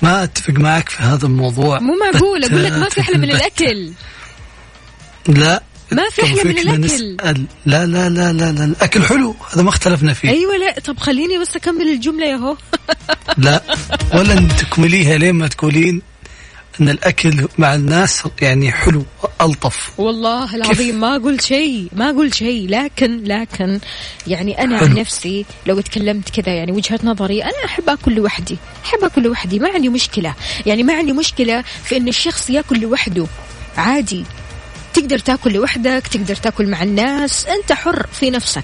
ما 0.02 0.24
أتفق 0.24 0.54
معك 0.54 0.90
في 0.90 1.04
هذا 1.04 1.26
الموضوع. 1.26 1.80
مو 1.80 1.94
معقول 1.96 2.44
أقول 2.44 2.64
لك 2.64 2.72
ما 2.72 2.90
في 2.90 3.02
أحلى 3.02 3.18
من. 3.18 3.32
الأكل. 3.32 3.92
لا. 5.28 5.64
ما 5.92 6.10
في 6.10 6.24
أحلى 6.24 6.44
من. 6.44 6.82
نسأل. 6.82 7.46
لا 7.66 7.86
لا 7.86 8.10
لا 8.10 8.34
لا 8.34 8.52
لا 8.52 8.66
الأكل 8.66 9.04
حلو 9.04 9.36
هذا 9.54 9.62
ما 9.62 9.70
اختلفنا 9.70 10.14
فيه. 10.14 10.30
أيوة 10.30 10.58
لا. 10.58 10.80
طب 10.80 10.98
خليني 11.00 11.38
بس 11.38 11.56
أكمل 11.56 11.90
الجملة 11.90 12.26
يا 12.26 12.36
هو. 12.36 12.58
لا. 13.38 13.64
ولا 14.14 14.36
تكمليها 14.36 15.18
لين 15.18 15.36
ما 15.36 15.48
تقولين؟ 15.48 16.02
أن 16.82 16.89
الأكل 16.89 17.48
مع 17.58 17.76
الناس 17.76 18.24
يعني 18.42 18.72
حلو 18.72 19.06
الطف 19.42 19.92
والله 19.98 20.56
العظيم 20.56 21.00
ما 21.00 21.13
قلت 21.13 21.42
شيء 21.42 21.88
ما 21.96 22.12
قلت 22.12 22.34
شيء. 22.34 22.70
لكن 22.70 23.24
لكن 23.24 23.80
يعني 24.28 24.63
أنا 24.63 24.78
عن. 24.78 24.94
نفسي 24.94 25.46
لو 25.65 25.82
تكلمت 25.82 26.30
كذا 26.30 26.54
يعني 26.54 26.72
وجهة 26.72 27.00
نظري 27.04 27.44
أنا 27.44 27.65
أحب 27.65 27.89
أكل 27.89 28.15
لوحدي 28.15 28.58
أحب 28.86 29.04
أكل 29.04 29.24
لوحدي 29.24 29.60
ما 29.60 29.70
عندي 29.70 29.89
مشكلة. 29.89 30.36
يعني 30.65 30.84
ما 30.84 30.94
عندي 30.94 31.12
مشكلة 31.12 31.63
في 31.84 31.98
إن 31.98 32.08
الشخص 32.08 32.50
يأكل 32.50 32.80
لوحده. 32.80 33.26
عادي. 33.78 34.24
تقدر 34.94 35.20
تأكل 35.20 35.54
لوحدك 35.54 36.08
تقدر 36.12 36.36
تأكل 36.36 36.68
مع 36.68 36.84
الناس. 36.84 37.46
أنت 37.46 37.74
حر 37.74 38.08
في 38.13 38.30
نفسك. 38.30 38.63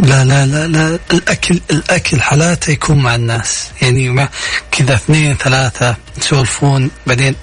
لا 0.00 0.24
لا 0.24 0.46
لا 0.46 0.66
لا 0.66 0.98
الأكل 1.12 1.60
الأكل 1.70 2.20
حالاته 2.20 2.70
يكون 2.70 2.98
مع 2.98 3.14
الناس. 3.14 3.68
يعني 3.82 4.08
مع 4.08 4.28
كذا 4.70 4.94
اثنين 4.94 5.34
ثلاثة 5.34 5.96
تسولفون 6.20 6.90
بعدين 7.06 7.34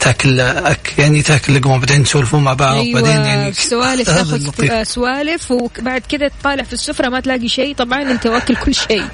تاكل 0.00 0.40
أك 0.40 0.94
يعني 0.98 1.22
تاكل 1.22 1.54
لقمة 1.54 1.78
بعدين 1.78 2.04
تسولفون 2.04 2.44
مع 2.44 2.52
بعض 2.52 2.76
أيوه 2.76 3.00
بعدين 3.00 3.24
يعني 3.24 3.52
سوالف 3.52 4.10
تاخذ 4.10 4.82
سوالف 4.82 5.50
وبعد 5.50 6.02
كذا 6.08 6.28
تطالع 6.28 6.62
في 6.62 6.72
السفرة 6.72 7.08
ما 7.08 7.20
تلاقي 7.20 7.48
شيء 7.48 7.74
طبعا 7.74 8.02
أنت 8.02 8.26
واكل 8.26 8.56
كل 8.56 8.74
شيء. 8.74 9.04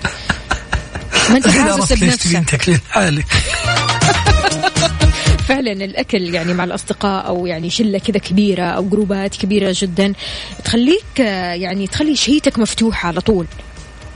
ما 1.31 1.37
أنت 1.37 1.48
حاسس 1.48 1.92
بنفسك. 1.92 2.44
تاكلين 2.50 2.81
حالك. 2.90 3.26
فعلا 5.51 5.73
الأكل 5.73 6.35
يعني 6.35 6.55
مع 6.55 6.65
الأصدقاء 6.65 7.27
أو 7.27 7.47
يعني 7.47 7.71
شله 7.71 7.99
كذا 7.99 8.19
كبيرة 8.19 8.63
أو 8.63 8.89
جروبات 8.89 9.37
كبيرة 9.37 9.75
جدا 9.79 10.13
تخليك 10.65 11.19
يعني 11.55 11.87
تخلي 11.87 12.17
شهيتك 12.17 12.59
مفتوحة 12.59 13.09
على 13.09 13.21
طول 13.21 13.47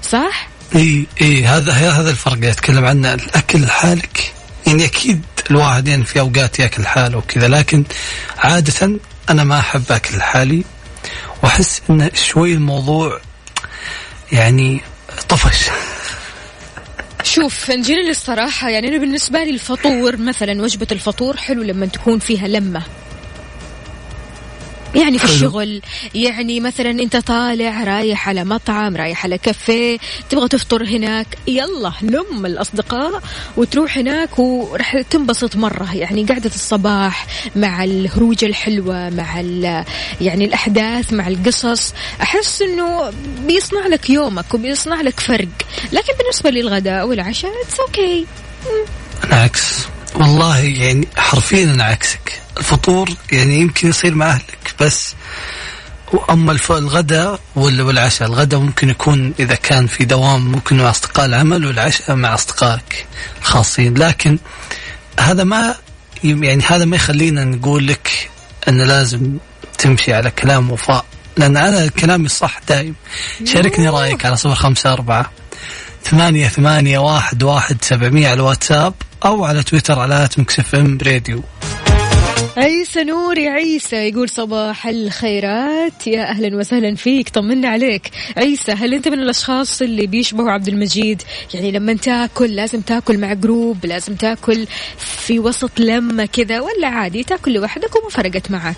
صح؟ 0.02 0.48
إي 0.74 1.06
إي 1.20 1.44
هذا 1.44 1.72
هذا 1.72 2.10
الفرق 2.10 2.48
أتكلم 2.48 2.84
عنه 2.84 3.14
الأكل 3.14 3.62
لحالك 3.62 4.32
يعني 4.66 4.84
أكيد 4.84 5.22
الواحد 5.50 5.88
يعني 5.88 6.04
في 6.04 6.20
أوقات 6.20 6.58
يأكل 6.58 6.82
لحاله 6.82 7.18
وكذا 7.18 7.48
لكن 7.48 7.84
عادة 8.38 8.98
أنا 9.30 9.44
ما 9.44 9.58
أحب 9.58 9.84
أكل 9.90 10.16
لحالي 10.16 10.64
وأحس 11.42 11.82
انه 11.90 12.10
شوي 12.14 12.54
الموضوع 12.54 13.20
يعني 14.32 14.80
طفش 15.28 15.70
شوف 17.24 17.70
نجينا 17.70 18.00
للصراحة 18.00 18.70
يعني 18.70 18.88
أنا 18.88 18.98
بالنسبة 18.98 19.44
لي 19.44 19.50
الفطور 19.50 20.16
مثلا 20.16 20.62
وجبة 20.62 20.86
الفطور 20.92 21.36
حلو 21.36 21.62
لما 21.62 21.86
تكون 21.86 22.18
فيها 22.18 22.48
لمة. 22.48 22.82
يعني 24.94 25.18
في 25.18 25.26
حلو. 25.26 25.34
الشغل 25.34 25.82
يعني 26.14 26.60
مثلا 26.60 26.90
أنت 26.90 27.16
طالع 27.16 27.84
رايح 27.84 28.28
على 28.28 28.44
مطعم 28.44 28.96
رايح 28.96 29.24
على 29.24 29.38
كافيه 29.38 29.98
تبغى 30.30 30.48
تفطر 30.48 30.84
هناك 30.84 31.26
يلا 31.46 31.92
لم 32.02 32.46
الأصدقاء 32.46 33.22
وتروح 33.56 33.98
هناك 33.98 34.38
ورح 34.38 35.00
تنبسط 35.00 35.56
مرة. 35.56 35.94
يعني 35.94 36.24
قعدة 36.24 36.50
الصباح 36.54 37.26
مع 37.56 37.84
الهروجه 37.84 38.46
الحلوة 38.46 39.10
مع 39.10 39.40
يعني 40.20 40.44
الأحداث 40.44 41.12
مع 41.12 41.28
القصص 41.28 41.94
أحس 42.22 42.62
إنه 42.62 43.12
بيصنع 43.46 43.86
لك 43.86 44.10
يومك 44.10 44.54
وبيصنع 44.54 45.00
لك 45.00 45.20
فرق. 45.20 45.48
لكن 45.92 46.12
بالنسبة 46.18 46.50
للغداء 46.50 47.06
والعشاء 47.06 47.50
it's 47.64 47.80
okay 47.80 48.26
أنا 49.24 49.36
عكس. 49.36 49.86
والله 50.14 50.58
يعني 50.58 51.08
حرفيا 51.16 51.64
أنا 51.64 51.84
عكسك. 51.84 52.40
الفطور 52.58 53.10
يعني 53.32 53.60
يمكن 53.60 53.88
يصير 53.88 54.14
مع 54.14 54.30
أهلك. 54.30 54.63
بس. 54.80 55.14
وأما 56.12 56.52
الغداء 56.78 57.40
وال- 57.56 57.82
والعشاء. 57.82 58.28
الغداء 58.28 58.60
ممكن 58.60 58.88
يكون 58.88 59.34
إذا 59.38 59.54
كان 59.54 59.86
في 59.86 60.04
دوام 60.04 60.52
ممكن 60.52 60.76
مع 60.76 60.90
أصدقاء 60.90 61.26
العمل 61.26 61.66
والعشاء 61.66 62.16
مع 62.16 62.34
أصدقائك 62.34 63.06
الخاصين. 63.40 63.94
لكن 63.94 64.38
هذا 65.20 65.44
ما 65.44 65.74
يعني 66.24 66.62
هذا 66.66 66.84
ما 66.84 66.96
يخلينا 66.96 67.44
نقول 67.44 67.86
لك 67.86 68.30
إن 68.68 68.82
لازم 68.82 69.36
تمشي 69.78 70.14
على 70.14 70.30
كلام 70.30 70.70
وفاء. 70.70 71.04
لأن 71.36 71.56
أنا 71.56 71.86
كلامي 71.86 72.26
الصح 72.26 72.60
دايم. 72.68 72.94
شاركني 73.44 73.88
رأيك 73.88 74.26
على 74.26 74.36
صفر 74.36 74.54
خمسة 74.54 74.92
أربعة 74.92 75.30
ثمانية 76.04 76.48
ثمانية 76.48 76.98
واحد 76.98 77.42
واحد 77.42 77.76
سبعمية 77.84 78.26
على 78.26 78.34
الواتساب 78.34 78.94
أو 79.24 79.44
على 79.44 79.62
تويتر 79.62 79.98
على 79.98 80.28
Mix 80.38 80.74
FM 80.74 80.98
Radio. 81.06 81.42
عيسى 82.56 83.04
نوري 83.04 83.48
عيسى 83.48 83.96
يقول 83.96 84.28
صباح 84.28 84.86
الخيرات. 84.86 86.06
يا 86.06 86.22
أهلا 86.22 86.56
وسهلا 86.56 86.94
فيك 86.94 87.28
طمنا 87.28 87.68
عليك. 87.68 88.10
عيسى 88.36 88.72
هل 88.72 88.94
أنت 88.94 89.08
من 89.08 89.18
الأشخاص 89.18 89.82
اللي 89.82 90.06
بيشبهوا 90.06 90.50
عبد 90.50 90.68
المجيد؟ 90.68 91.22
يعني 91.54 91.70
لما 91.72 91.94
تاكل 91.94 92.50
لازم 92.56 92.80
تاكل 92.80 93.18
مع 93.18 93.32
group 93.32 93.86
لازم 93.86 94.14
تاكل 94.14 94.66
في 94.98 95.38
وسط 95.38 95.80
لمة 95.80 96.26
كذا 96.26 96.60
ولا 96.60 96.88
عادي 96.88 97.22
تاكل 97.22 97.52
لوحدك 97.52 97.96
وما 97.96 98.10
فرقت 98.10 98.50
معك؟ 98.50 98.76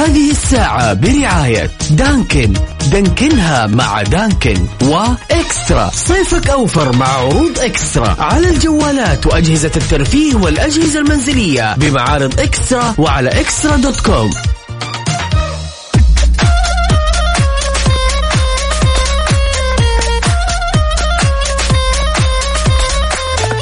هذه 0.00 0.30
الساعة 0.30 0.92
برعاية 0.92 1.70
دانكن. 1.90 2.52
دانكنها 2.92 3.66
مع 3.66 4.02
دانكن 4.02 4.66
وإكسترا. 4.82 5.90
صيفك 5.94 6.50
أوفر 6.50 6.96
مع 6.96 7.06
عروض 7.06 7.58
إكسترا. 7.58 8.16
على 8.18 8.50
الجوالات 8.50 9.26
وأجهزة 9.26 9.70
الترفيه 9.76 10.34
والأجهزة 10.34 11.00
المنزلية 11.00 11.74
بمعارض 11.76 12.40
إكسترا 12.40 12.94
وعلى 12.98 13.28
إكسترا 13.40 13.76
دوت 13.76 14.00
كوم. 14.00 14.30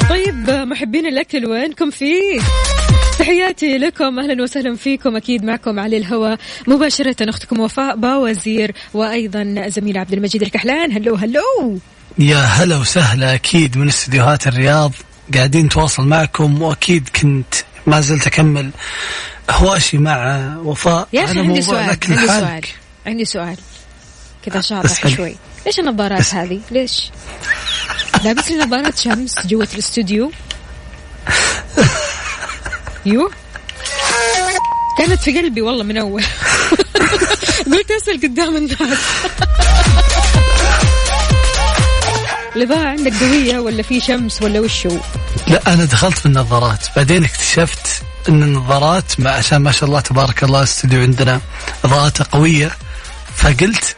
طيب 0.09 0.49
محبين 0.49 1.05
الأكل 1.05 1.45
وينكم 1.45 1.89
فيه؟ 1.89 2.39
تحياتي 3.19 3.77
لكم. 3.77 4.19
أهلا 4.19 4.43
وسهلا 4.43 4.75
فيكم. 4.75 5.15
أكيد 5.15 5.43
معكم 5.43 5.79
على 5.79 5.97
الهواء 5.97 6.37
مباشرة 6.67 7.29
أختكم 7.29 7.59
وفاء 7.59 7.95
باوزير 7.95 8.75
وأيضا 8.93 9.65
زميل 9.67 9.97
عبد 9.97 10.13
المجيد 10.13 10.41
الكحلان. 10.41 10.91
هلو 10.91 11.15
هلو. 11.15 11.79
يا 12.17 12.37
هلا 12.37 12.77
وسهلا. 12.77 13.33
أكيد 13.33 13.77
من 13.77 13.87
استديوهات 13.87 14.47
الرياض 14.47 14.91
قاعدين 15.33 15.65
نتواصل 15.65 16.03
معكم 16.03 16.61
وأكيد 16.61 17.09
كنت 17.09 17.53
ما 17.87 18.01
زلت 18.01 18.27
أكمل 18.27 18.69
هواشي 19.49 19.97
مع 19.97 20.53
وفاء. 20.63 21.07
يا 21.13 21.23
أخي 21.23 21.39
عندي 21.39 21.61
سؤال 21.61 21.89
عندي. 21.89 22.27
سؤال 22.27 22.65
عندي 23.05 23.25
سؤال. 23.25 23.57
كذا 24.45 24.61
شاطح. 24.61 25.07
شوي. 25.07 25.35
ليش 25.65 25.79
النظارات 25.79 26.33
هذه؟ 26.33 26.61
ليش؟ 26.71 27.11
لابس 28.23 28.51
لي 28.51 28.57
نظارات 28.57 28.97
شمس 28.97 29.47
جوة 29.47 29.67
الاستوديو. 29.73 30.31
يو 33.05 33.31
كانت 34.97 35.21
في 35.21 35.37
قلبي 35.37 35.61
والله 35.61 35.83
من 35.83 35.97
أول. 35.97 36.23
قلت 37.71 37.91
أسأل 37.91 38.21
قدام 38.23 38.55
الناس. 38.55 38.77
الاضاءة 42.55 42.87
عندك 42.87 43.13
قوية 43.13 43.59
ولا 43.59 43.83
في 43.83 44.01
شمس 44.01 44.41
ولا 44.41 44.59
وشو؟ 44.59 44.97
لا 45.47 45.73
أنا 45.73 45.85
دخلت 45.85 46.17
في 46.17 46.25
النظارات. 46.25 46.87
بعدين 46.95 47.23
اكتشفت 47.23 48.01
أن 48.29 48.43
النظارات 48.43 49.19
ما 49.19 49.31
عشان 49.31 49.57
ما 49.57 49.71
شاء 49.71 49.89
الله 49.89 49.99
تبارك 49.99 50.43
الله 50.43 50.59
الاستوديو 50.59 51.01
عندنا 51.01 51.41
إضاءته 51.85 52.25
قوية. 52.31 52.71
فقلت 53.35 53.95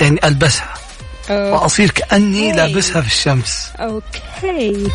يعني 0.00 0.20
ألبسها. 0.24 0.74
وأصير 1.30 1.90
كأني 1.90 2.50
okay. 2.50 2.56
لابسها 2.56 3.00
في 3.00 3.06
الشمس. 3.06 3.68
okay. 3.80 4.88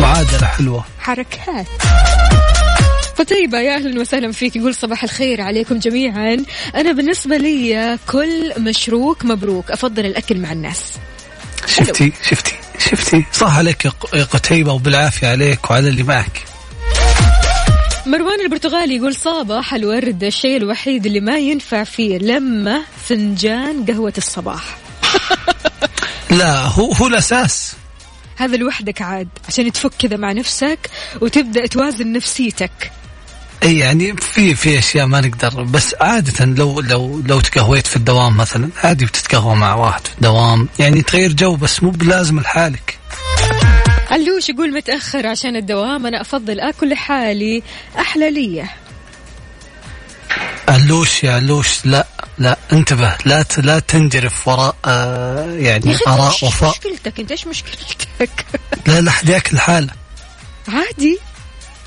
معادلة 0.00 0.46
حلوة. 0.46 0.84
حركات. 1.00 1.66
قتيبة 3.18 3.58
يا 3.58 3.74
أهلا 3.74 4.00
وسهلا 4.00 4.32
فيك 4.32 4.56
يقول 4.56 4.74
صباح 4.74 5.02
الخير 5.02 5.40
عليكم 5.40 5.78
جميعا. 5.78 6.36
أنا 6.74 6.92
بالنسبة 6.92 7.36
لي 7.36 7.98
كل 8.08 8.52
مشروك 8.58 9.24
مبروك. 9.24 9.70
أفضل 9.70 10.06
الأكل 10.06 10.38
مع 10.38 10.52
الناس. 10.52 10.92
شفتي؟ 11.66 12.12
شفتي؟ 12.22 12.52
شفتي؟ 12.78 13.24
صح 13.32 13.58
عليك 13.58 13.84
يا 13.84 13.90
قتيبة 14.24 14.72
وبالعافية 14.72 15.26
عليك 15.26 15.70
وعلى 15.70 15.88
اللي 15.88 16.02
معك. 16.02 16.44
مروان 18.06 18.40
البرتغالي 18.40 18.96
يقول 18.96 19.14
صباح 19.14 19.74
الورد 19.74 20.24
الشيء 20.24 20.56
الوحيد 20.56 21.06
اللي 21.06 21.20
ما 21.20 21.38
ينفع 21.38 21.84
فيه 21.84 22.18
لما 22.18 22.82
فنجان 23.08 23.84
قهوة 23.84 24.12
الصباح. 24.18 24.78
لا 26.38 26.60
هو 26.60 26.92
هو 26.92 27.06
الأساس. 27.06 27.72
هذا 28.36 28.56
لوحدك 28.56 29.02
عاد 29.02 29.28
عشان 29.48 29.72
تفك 29.72 29.92
كذا 29.98 30.16
مع 30.16 30.32
نفسك 30.32 30.90
وتبدأ 31.20 31.66
توازن 31.66 32.12
نفسيتك. 32.12 32.97
اي 33.62 33.78
يعني 33.78 34.16
في 34.16 34.54
في 34.54 34.78
أشياء 34.78 35.06
ما 35.06 35.20
نقدر 35.20 35.62
بس 35.62 35.94
عادة 36.00 36.44
لو 36.44 36.80
لو 36.80 37.22
لو 37.26 37.40
تقهويت 37.40 37.86
في 37.86 37.96
الدوام 37.96 38.36
مثلا 38.36 38.68
عادي 38.84 39.04
بتتقهوى 39.04 39.56
مع 39.56 39.74
واحد 39.74 40.06
في 40.06 40.14
الدوام. 40.14 40.68
يعني 40.78 41.02
تغير 41.02 41.32
جو 41.32 41.56
بس 41.56 41.82
مو 41.82 41.90
بلازم 41.90 42.40
لحالك. 42.40 42.98
علوش 44.10 44.48
يقول 44.48 44.74
متأخر 44.74 45.26
عشان 45.26 45.56
الدوام 45.56 46.06
أنا 46.06 46.20
أفضل 46.20 46.60
أكل 46.60 46.90
لحالي 46.90 47.62
أحلى 47.98 48.30
لي 48.30 48.64
علوش 50.68 51.24
يا 51.24 51.32
علوش 51.32 51.86
لا 51.86 52.06
لا 52.38 52.58
انتبه 52.72 53.16
لا 53.24 53.44
لا 53.58 53.78
تنجرف 53.78 54.48
وراء 54.48 54.76
آه 54.84 55.52
يعني 55.54 55.96
آراء 56.06 56.32
وفاء. 56.42 56.70
مشكلتك؟ 56.70 57.20
أنت 57.20 57.30
إيش 57.30 57.46
مشكلتك؟ 57.46 58.46
لا 58.86 59.00
لا 59.00 59.10
أحد 59.10 59.28
يأكل 59.28 59.58
حاله 59.58 59.92
عادي. 60.68 61.18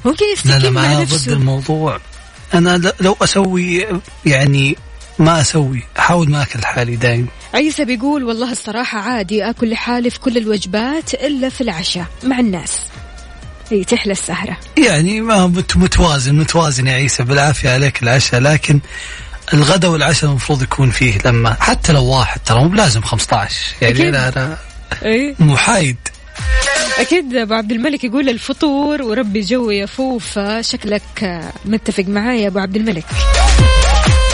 ممكن 0.05 0.25
لا 0.25 0.49
لا 0.49 0.55
يستقيم 0.55 0.73
مع 0.73 0.81
ما 0.81 0.95
ضد 0.95 1.01
نفسه؟ 1.01 1.33
الموضوع. 1.33 1.99
أنا 2.53 2.93
لو 3.01 3.17
أسوي 3.21 3.87
يعني 4.25 4.75
ما 5.19 5.41
أسوي 5.41 5.83
أحاول 5.99 6.29
ما 6.29 6.41
أكل 6.41 6.65
حالي 6.65 6.95
دايم. 6.95 7.27
عيسى 7.53 7.85
بيقول 7.85 8.23
والله 8.23 8.51
الصراحة 8.51 8.99
عادي 8.99 9.49
أكل 9.49 9.69
لحالي 9.69 10.09
في 10.09 10.19
كل 10.19 10.37
الوجبات 10.37 11.13
إلا 11.13 11.49
في 11.49 11.61
العشاء 11.61 12.05
مع 12.23 12.39
الناس. 12.39 12.81
إي 13.71 13.83
تحلى 13.83 14.11
السهرة. 14.11 14.57
يعني 14.77 15.21
ما 15.21 15.33
هو 15.35 15.47
مت- 15.47 15.77
متوازن 15.77 16.35
متوازن 16.35 16.87
يا 16.87 16.93
عيسى 16.93 17.23
بالعافية 17.23 17.69
عليك 17.69 18.03
العشاء. 18.03 18.39
لكن 18.41 18.79
الغداء 19.53 19.91
والعشاء 19.91 20.29
المفروض 20.29 20.63
يكون 20.63 20.89
فيه 20.91 21.17
لمة 21.25 21.57
حتى 21.59 21.93
لو 21.93 22.05
واحد 22.05 22.39
ترى 22.45 22.59
مو 22.63 22.69
بلازم 22.69 23.01
15 23.01 23.55
يعني 23.81 23.93
أكيد. 23.93 24.05
أنا 24.15 24.27
أنا 24.29 24.57
إي. 25.05 25.35
محايد. 25.39 25.97
أكيد 26.99 27.35
أبو 27.35 27.53
عبد 27.53 27.71
الملك 27.71 28.03
يقول 28.03 28.29
الفطور 28.29 29.01
وربي 29.01 29.41
جو 29.41 29.69
يا 29.69 29.85
فوفا 29.85 30.61
شكلك 30.61 31.41
متفق 31.65 32.03
معايا 32.07 32.41
يا 32.41 32.47
أبو 32.47 32.59
عبد 32.59 32.75
الملك. 32.75 33.05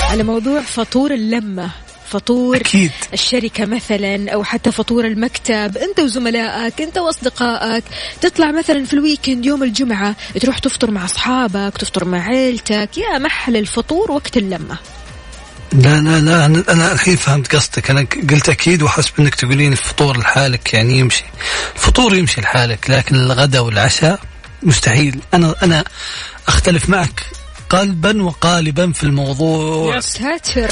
على 0.09 0.23
موضوع 0.23 0.61
فطور 0.61 1.13
اللمة 1.13 1.69
فطور 2.09 2.55
أكيد. 2.57 2.91
الشركة 3.13 3.65
مثلا 3.65 4.31
أو 4.31 4.43
حتى 4.43 4.71
فطور 4.71 5.05
المكتب 5.05 5.77
أنت 5.77 5.99
وزملائك 5.99 6.81
أنت 6.81 6.97
وأصدقائك 6.97 7.83
تطلع 8.21 8.51
مثلا 8.51 8.85
في 8.85 8.93
الويكند 8.93 9.45
يوم 9.45 9.63
الجمعة 9.63 10.15
تروح 10.41 10.59
تفطر 10.59 10.91
مع 10.91 11.05
أصحابك 11.05 11.77
تفطر 11.77 12.05
مع 12.05 12.27
عيلتك 12.27 12.89
يا 12.97 13.17
محل 13.17 13.57
الفطور 13.57 14.11
وقت 14.11 14.37
اللمة. 14.37 14.77
لا 15.74 16.01
لا 16.01 16.20
لا 16.20 16.45
أنا 16.45 16.63
أنا 16.70 16.91
الحين 16.91 17.15
فهمت 17.15 17.55
قصدك. 17.55 17.89
أنا 17.89 18.07
قلت 18.30 18.49
أكيد 18.49 18.82
وحسب 18.82 19.11
إنك 19.20 19.36
تقولين 19.36 19.72
الفطور 19.72 20.18
لحالك 20.18 20.74
يعني 20.74 20.99
يمشي. 20.99 21.24
الفطور 21.76 22.15
يمشي 22.15 22.41
لحالك 22.41 22.89
لكن 22.89 23.15
الغداء 23.15 23.63
والعشاء 23.63 24.20
مستحيل. 24.63 25.20
أنا 25.34 25.55
أنا 25.63 25.84
أختلف 26.47 26.89
معك 26.89 27.24
قلبا 27.70 28.24
وقالبا 28.24 28.91
في 28.91 29.03
الموضوع. 29.03 29.95
يا 29.95 29.99
ساتر 29.99 30.72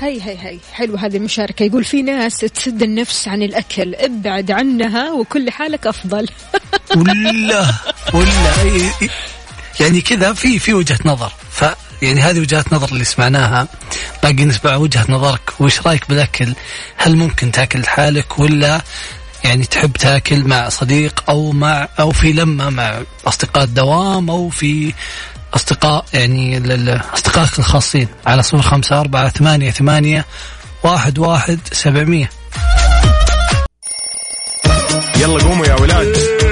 هي 0.00 0.22
هي 0.22 0.38
هي 0.38 0.58
حلو 0.72 0.96
هذه 0.96 1.16
المشاركة. 1.16 1.62
يقول 1.62 1.84
في 1.84 2.02
ناس 2.02 2.36
تسد 2.36 2.82
النفس 2.82 3.28
عن 3.28 3.42
الأكل 3.42 3.94
ابعد 3.94 4.50
عنها 4.50 5.12
وكل 5.12 5.50
حالك 5.50 5.86
أفضل. 5.86 6.28
ولا 6.96 7.66
ولا 8.14 9.08
يعني 9.80 10.00
كذا 10.00 10.32
في 10.32 10.58
في 10.58 10.74
وجهة 10.74 10.98
نظر. 11.04 11.32
ف 11.50 11.64
يعني 12.02 12.20
هذه 12.20 12.40
وجهات 12.40 12.72
نظر 12.72 12.88
اللي 12.88 13.04
سمعناها. 13.04 13.68
باقي 14.22 14.44
نسمع 14.44 14.76
وجهة 14.76 15.04
نظرك. 15.08 15.60
وش 15.60 15.80
رأيك 15.86 16.08
بالاكل 16.08 16.54
هل 16.96 17.16
ممكن 17.16 17.52
تاكل 17.52 17.80
لحالك 17.80 18.38
ولا 18.38 18.80
يعني 19.44 19.64
تحب 19.64 19.92
تاكل 19.92 20.44
مع 20.44 20.68
صديق 20.68 21.24
أو 21.28 21.52
مع 21.52 21.88
أو 22.00 22.10
في 22.10 22.32
لمة 22.32 22.70
مع 22.70 23.00
أصدقاء 23.26 23.64
الدوام 23.64 24.30
أو 24.30 24.48
في 24.48 24.92
أصدقاء 25.54 26.04
يعني 26.14 26.58
أصدقائك 27.14 27.58
الخاصين؟ 27.58 28.08
على 28.26 28.42
صفر 28.42 28.62
خمسة 28.62 29.00
أربعة 29.00 29.28
ثمانية 29.28 29.70
ثمانية 29.70 30.26
واحد 30.84 31.18
واحد 31.18 31.60
سبعمية. 31.72 32.30
يلا 35.16 35.42
قوموا 35.42 35.66
يا 35.66 35.74
ولاد. 35.74 36.47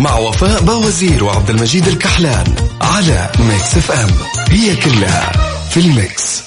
مع 0.00 0.16
وفاء 0.18 0.62
باوزير 0.62 1.24
وعبد 1.24 1.50
المجيد 1.50 1.88
الكحلان 1.88 2.54
على 2.82 3.30
Mix 3.38 3.76
FM 3.76 4.10
هي 4.50 4.76
كلها 4.76 5.32
في 5.70 5.80
ال 5.80 5.92
mix. 5.92 6.42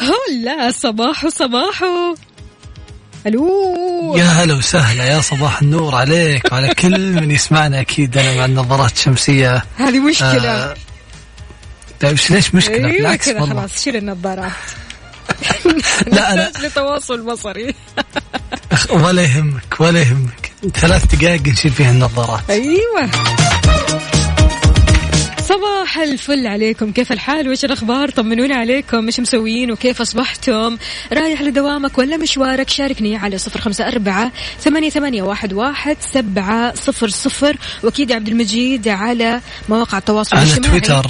هلا 0.00 0.70
صباحو 0.70 1.28
صباحو 1.28 2.14
ألو. 3.26 4.14
يا 4.16 4.24
هلا 4.24 4.54
وسهلا 4.54 5.04
يا 5.04 5.20
صباح 5.20 5.62
النور 5.62 5.94
عليك 5.94 6.52
وعلى 6.52 6.74
كل 6.74 7.12
من 7.12 7.30
يسمعنا 7.30 7.80
أكيد 7.80 8.18
أنا 8.18 8.36
مع 8.36 8.44
النظارات 8.44 8.92
الشمسية. 8.92 9.64
هذه 9.76 9.98
مشكلة. 9.98 10.48
آه، 10.48 10.74
طيب 12.00 12.18
ليش 12.30 12.54
مشكلة؟ 12.54 12.76
أيوه 12.76 12.90
بالعكس 12.96 13.26
كذا 13.28 13.40
والله. 13.40 13.54
خلاص 13.54 13.84
شيل 13.84 13.96
النظارات. 13.96 14.52
لا 16.12 16.32
أنا 16.32 16.52
لتواصل 16.64 17.20
بصري. 17.20 17.74
ولا 18.90 19.22
يهمك 19.22 19.80
ولا 19.80 20.00
يهمك. 20.00 20.52
ثلاث 20.74 21.14
دقائق 21.14 21.42
نشيل 21.48 21.70
فيها 21.70 21.90
النظارات. 21.90 22.50
أيوه. 22.50 23.10
صباح 25.48 25.98
الفل 25.98 26.46
عليكم. 26.46 26.92
كيف 26.92 27.12
الحال؟ 27.12 27.48
وش 27.48 27.64
الأخبار؟ 27.64 28.10
طمنونا 28.10 28.56
عليكم. 28.56 29.06
إيش 29.06 29.20
مسويين 29.20 29.70
وكيف 29.72 30.00
أصبحتم؟ 30.00 30.76
رايح 31.12 31.42
لدوامك 31.42 31.98
ولا 31.98 32.16
مشوارك؟ 32.16 32.70
شاركني 32.70 33.16
على 33.16 33.38
صفر 33.38 33.60
خمسة 33.60 33.88
أربعة 33.88 34.32
ثمانية, 34.60 34.90
ثمانية 34.90 35.22
واحد, 35.22 35.52
واحد 35.52 35.96
سبعة 36.00 36.74
صفر 36.74 37.08
صفر. 37.08 37.56
وأكيد 37.82 38.12
عبد 38.12 38.28
المجيد 38.28 38.88
على 38.88 39.40
مواقع 39.68 39.98
التواصل 39.98 40.36
على 40.36 40.46
الاجتماعي. 40.46 40.80
تويتر 40.80 41.06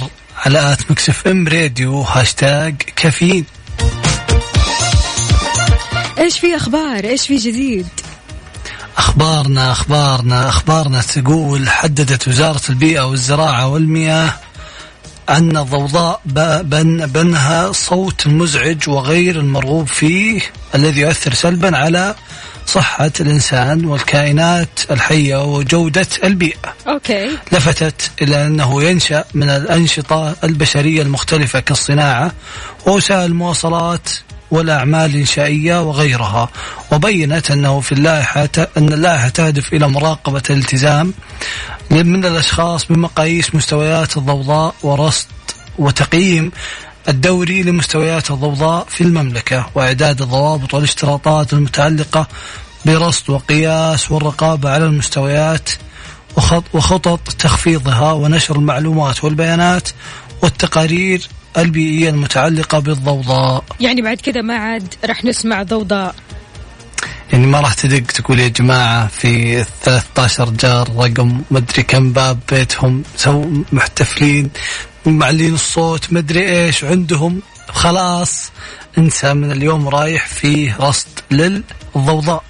على 0.47 0.73
at 0.73 0.91
Mix 0.91 1.27
FM 1.27 1.47
Radio 1.47 2.01
hashtag 2.01 2.75
كافيين. 2.95 3.45
إيش 6.17 6.39
في 6.39 6.55
أخبار؟ 6.55 7.03
إيش 7.03 7.27
في 7.27 7.37
جديد؟ 7.37 7.87
أخبارنا 8.97 9.71
أخبارنا 9.71 10.49
أخبارنا 10.49 11.01
تقول 11.01 11.69
حددت 11.69 12.27
وزارة 12.27 12.61
البيئة 12.69 13.01
والزراعة 13.01 13.67
والمياه 13.67 14.33
أن 15.29 15.57
الضوضاء 15.57 16.21
بن 16.25 17.05
بأنها 17.05 17.71
صوت 17.71 18.27
مزعج 18.27 18.89
وغير 18.89 19.39
المرغوب 19.39 19.87
فيه 19.87 20.41
الذي 20.75 21.01
يؤثر 21.01 21.33
سلبا 21.33 21.77
على 21.77 22.15
صحة 22.67 23.11
الإنسان 23.19 23.85
والكائنات 23.85 24.79
الحية 24.91 25.43
وجودة 25.43 26.07
البيئة. 26.23 26.73
أوكي. 26.87 27.29
لفتت 27.51 28.11
إلى 28.21 28.45
أنه 28.45 28.83
ينشأ 28.83 29.25
من 29.33 29.49
الأنشطة 29.49 30.35
البشرية 30.43 31.01
المختلفة 31.01 31.59
كالصناعة 31.59 32.31
ووسائل 32.85 33.25
المواصلات 33.25 34.09
والأعمال 34.51 35.11
الإنشائية 35.11 35.81
وغيرها 35.81 36.49
وبينت 36.91 37.51
أنه 37.51 37.79
في 37.79 37.91
اللائحة 37.91 38.49
أن 38.77 38.93
اللائحة 38.93 39.29
تهدف 39.29 39.73
إلى 39.73 39.87
مراقبة 39.87 40.43
الالتزام 40.49 41.13
من 41.91 42.25
الأشخاص 42.25 42.85
بمقاييس 42.85 43.55
مستويات 43.55 44.17
الضوضاء 44.17 44.75
ورصد 44.83 45.27
وتقييم 45.79 46.51
الدوري 47.07 47.63
لمستويات 47.63 48.31
الضوضاء 48.31 48.85
في 48.89 49.01
المملكة 49.01 49.69
وإعداد 49.75 50.21
الضوابط 50.21 50.73
والاشتراطات 50.73 51.53
المتعلقة 51.53 52.27
برصد 52.85 53.29
وقياس 53.29 54.11
والرقابة 54.11 54.69
على 54.69 54.85
المستويات 54.85 55.69
وخط- 56.37 56.75
وخطط 56.75 57.19
تخفيضها 57.39 58.11
ونشر 58.11 58.55
المعلومات 58.55 59.23
والبيانات 59.23 59.89
والتقارير 60.43 61.27
البيئية 61.57 62.09
المتعلقة 62.09 62.79
بالضوضاء. 62.79 63.63
يعني 63.79 64.01
بعد 64.01 64.17
كذا 64.21 64.41
ما 64.41 64.55
عاد 64.57 64.93
راح 65.05 65.25
نسمع 65.25 65.63
ضوضاء. 65.63 66.15
يعني 67.33 67.47
ما 67.47 67.59
راح 67.59 67.73
تدق 67.73 68.01
تقول 68.01 68.39
يا 68.39 68.47
جماعة 68.47 69.07
في 69.07 69.63
13 69.83 70.49
جار 70.49 70.89
رقم 70.97 71.41
مدري 71.51 71.83
كم 71.83 72.13
باب 72.13 72.39
بيتهم 72.51 73.03
سو 73.15 73.45
محتفلين 73.71 74.49
معلين 75.05 75.53
الصوت 75.53 76.13
مدري 76.13 76.65
إيش 76.65 76.83
عندهم 76.83 77.41
خلاص 77.67 78.51
انسى 78.97 79.33
من 79.33 79.51
اليوم 79.51 79.87
رايح 79.87 80.27
فيه 80.27 80.77
رصد 80.79 81.07
للضوضاء. 81.31 82.43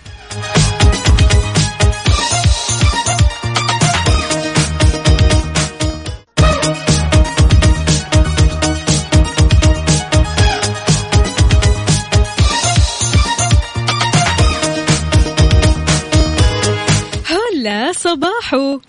صباحو 18.48 18.80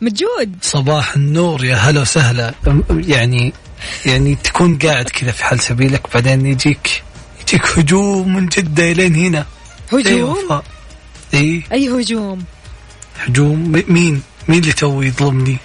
مجود. 0.00 0.56
صباح 0.62 1.16
النور 1.16 1.64
يا 1.64 1.76
هلا 1.76 2.00
وسهلا. 2.00 2.54
يعني 2.90 3.52
يعني 4.06 4.34
تكون 4.34 4.78
قاعد 4.78 5.08
كذا 5.08 5.32
في 5.32 5.44
حال 5.44 5.60
سبيلك 5.60 6.02
بعدين 6.14 6.46
يجيك 6.46 7.02
يجيك 7.42 7.66
هجوم 7.78 8.34
من 8.34 8.46
جدة 8.46 8.92
إلين 8.92 9.14
هنا. 9.14 9.46
هجوم. 9.92 10.62
أي 11.34 11.62
إي. 11.72 11.88
هجوم؟ 11.88 12.44
هجوم. 13.18 13.82
مين؟ 13.88 14.22
مين 14.48 14.58
اللي 14.58 14.72
تو 14.72 15.02
يظلمني؟ 15.02 15.56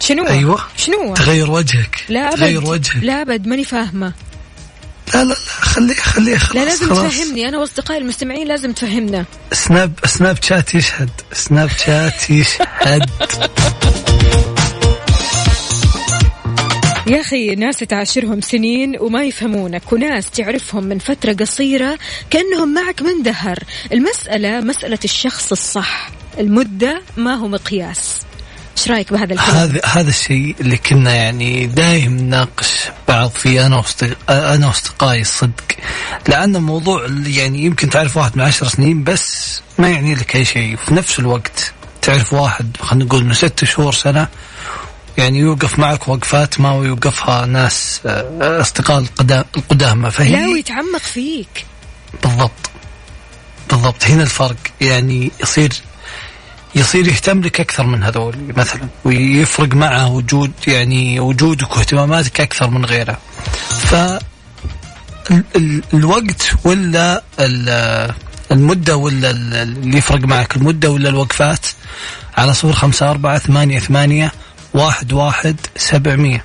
شنو؟ 0.00 0.26
أيوة. 0.26 0.60
شنو؟ 0.76 1.14
تغير 1.14 1.50
وجهك. 1.50 2.04
لا 2.08 2.28
أبد. 2.28 2.36
تغير 2.36 2.64
وجهك. 2.64 3.04
لا 3.04 3.22
أبد 3.22 3.46
ماني 3.46 3.64
فاهمة. 3.64 4.12
لا 5.14 5.24
لا 5.24 5.28
لا 5.28 5.34
خليه 5.60 5.94
خليه 5.94 6.36
خلاص 6.36 6.56
لا 6.56 6.64
لازم 6.64 6.94
خلاص. 6.94 7.12
تفهمني. 7.12 7.48
أنا 7.48 7.58
وأصدقائي 7.58 8.00
المستمعين 8.00 8.48
لازم 8.48 8.72
تفهمنا. 8.72 9.24
Snap 9.52 9.92
Snapchat 10.04 10.74
يشهد. 10.74 11.10
Snapchat 11.32 12.30
يشهد. 12.30 13.10
يا 17.06 17.20
أخي 17.20 17.54
ناس 17.54 17.78
تعاشرهم 17.78 18.40
سنين 18.40 18.96
وما 19.00 19.24
يفهمونك 19.24 19.92
وناس 19.92 20.30
تعرفهم 20.30 20.84
من 20.84 20.98
فترة 20.98 21.32
قصيرة 21.32 21.98
كأنهم 22.30 22.74
معك 22.74 23.02
من 23.02 23.22
دهر. 23.22 23.58
المسألة 23.92 24.60
مسألة 24.60 24.98
الشخص 25.04 25.52
الصح. 25.52 26.10
المدة 26.38 27.02
ما 27.16 27.34
هو 27.34 27.48
مقياس. 27.48 28.20
إيش 28.78 28.90
رأيك 28.90 29.12
بهذا 29.12 29.32
الكلام؟ 29.32 29.56
هذا 29.56 29.80
هذا 29.84 30.08
الشيء 30.10 30.56
اللي 30.60 30.76
كنا 30.76 31.14
يعني 31.14 31.66
دايم 31.66 32.16
نناقش 32.16 32.72
بعض 33.08 33.30
فيه 33.30 33.66
أنا. 33.66 33.82
أنا 34.28 34.66
واصدقائي 34.66 35.20
الصدق 35.20 35.64
لأن 36.28 36.56
الموضوع 36.56 37.06
يعني 37.26 37.64
يمكن 37.64 37.90
تعرف 37.90 38.16
واحد 38.16 38.36
من 38.36 38.42
عشر 38.44 38.66
سنين 38.68 39.04
بس 39.04 39.60
ما 39.78 39.88
يعني 39.88 40.14
لك 40.14 40.36
أي 40.36 40.44
شيء. 40.44 40.76
في 40.76 40.94
نفس 40.94 41.18
الوقت 41.18 41.72
تعرف 42.02 42.32
واحد 42.32 42.76
خلينا 42.80 43.04
نقول 43.04 43.24
من 43.24 43.34
ست 43.34 43.64
شهور 43.64 43.92
سنة 43.94 44.28
يعني 45.18 45.38
يوقف 45.38 45.78
معك 45.78 46.08
وقفات 46.08 46.60
ما 46.60 46.68
يوقفها 46.84 47.46
ناس 47.46 48.00
آه، 48.06 48.60
أصدقاء 48.60 48.98
القدا- 48.98 49.44
القدامى. 49.56 50.10
فهي 50.10 50.32
لا 50.32 50.48
ويتعمق 50.48 50.98
فيك. 51.02 51.66
بالضبط. 52.22 52.70
بالضبط. 53.70 54.04
هنا 54.04 54.22
الفرق 54.22 54.56
يعني 54.80 55.30
يصير 55.42 55.72
يصير 56.76 57.08
يهتم 57.08 57.40
لك 57.40 57.60
أكثر 57.60 57.86
من 57.86 58.02
هذول 58.02 58.36
مثلا 58.56 58.88
ويفرق 59.04 59.74
معه 59.74 60.08
وجود 60.08 60.50
يعني 60.66 61.20
وجودك 61.20 61.76
واهتماماتك 61.76 62.40
أكثر 62.40 62.70
من 62.70 62.84
غيره. 62.84 63.18
ف 63.70 63.94
ال- 63.94 65.44
ال- 65.56 65.82
الوقت 65.94 66.52
ولا 66.64 67.22
ال- 67.40 68.14
المدة 68.52 68.96
ولا 68.96 69.30
ال- 69.30 69.54
اللي 69.54 69.98
يفرق 69.98 70.20
معك 70.20 70.56
المدة 70.56 70.90
ولا 70.90 71.08
الوقفات؟ 71.08 71.66
على 72.36 72.54
صفر 72.54 72.72
خمسة 72.72 73.10
أربعة 73.10 73.38
ثمانية 73.38 73.78
ثمانية 73.78 74.32
واحد 74.74 75.12
واحد 75.12 75.56
سبعمية. 75.76 76.44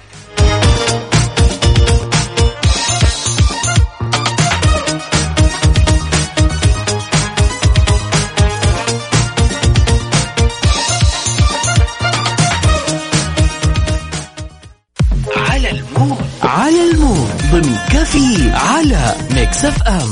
Mix 19.51 19.65
FM. 19.65 20.09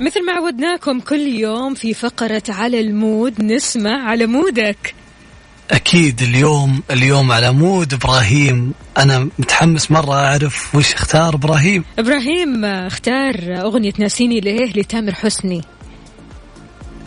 مثل 0.00 0.26
ما 0.26 0.32
عودناكم 0.32 1.00
كل 1.00 1.20
يوم 1.20 1.74
في 1.74 1.94
فقرة 1.94 2.42
على 2.48 2.80
ال 2.80 2.92
mood 2.92 3.42
نسمع 3.42 4.08
على 4.08 4.26
mood 4.26 4.71
ك. 4.71 4.94
أكيد 5.70 6.22
اليوم 6.22 6.82
اليوم 6.90 7.32
على 7.32 7.52
mood 7.52 7.94
إبراهيم. 7.94 8.72
أنا 8.98 9.28
متحمس 9.38 9.90
مرة 9.90 10.14
أعرف 10.14 10.74
وش 10.74 10.94
اختار 10.94 11.34
إبراهيم. 11.34 11.84
إبراهيم 11.98 12.64
اختار 12.64 13.34
أغنية 13.60 13.92
ناسيني 13.98 14.40
ليه 14.40 14.72
لتامر 14.76 15.14
حسني. 15.14 15.62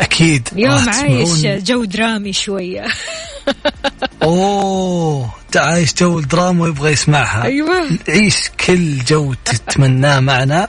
أكيد. 0.02 0.50
اليوم 0.54 0.72
راح 0.72 1.00
عايش 1.00 1.46
جو 1.46 1.84
درامي 1.84 2.34
شوية. 2.34 2.86
أوه 4.24 5.30
ده 5.54 5.62
عايش 5.62 5.94
جو 5.94 6.20
الدراما 6.20 6.64
ويبغى 6.64 6.92
يسمعها. 6.92 7.44
أيوة. 7.44 7.90
عيش 8.10 8.50
كل 8.66 8.98
جو 9.04 9.34
تتمناه 9.46 10.20
معنا. 10.20 10.68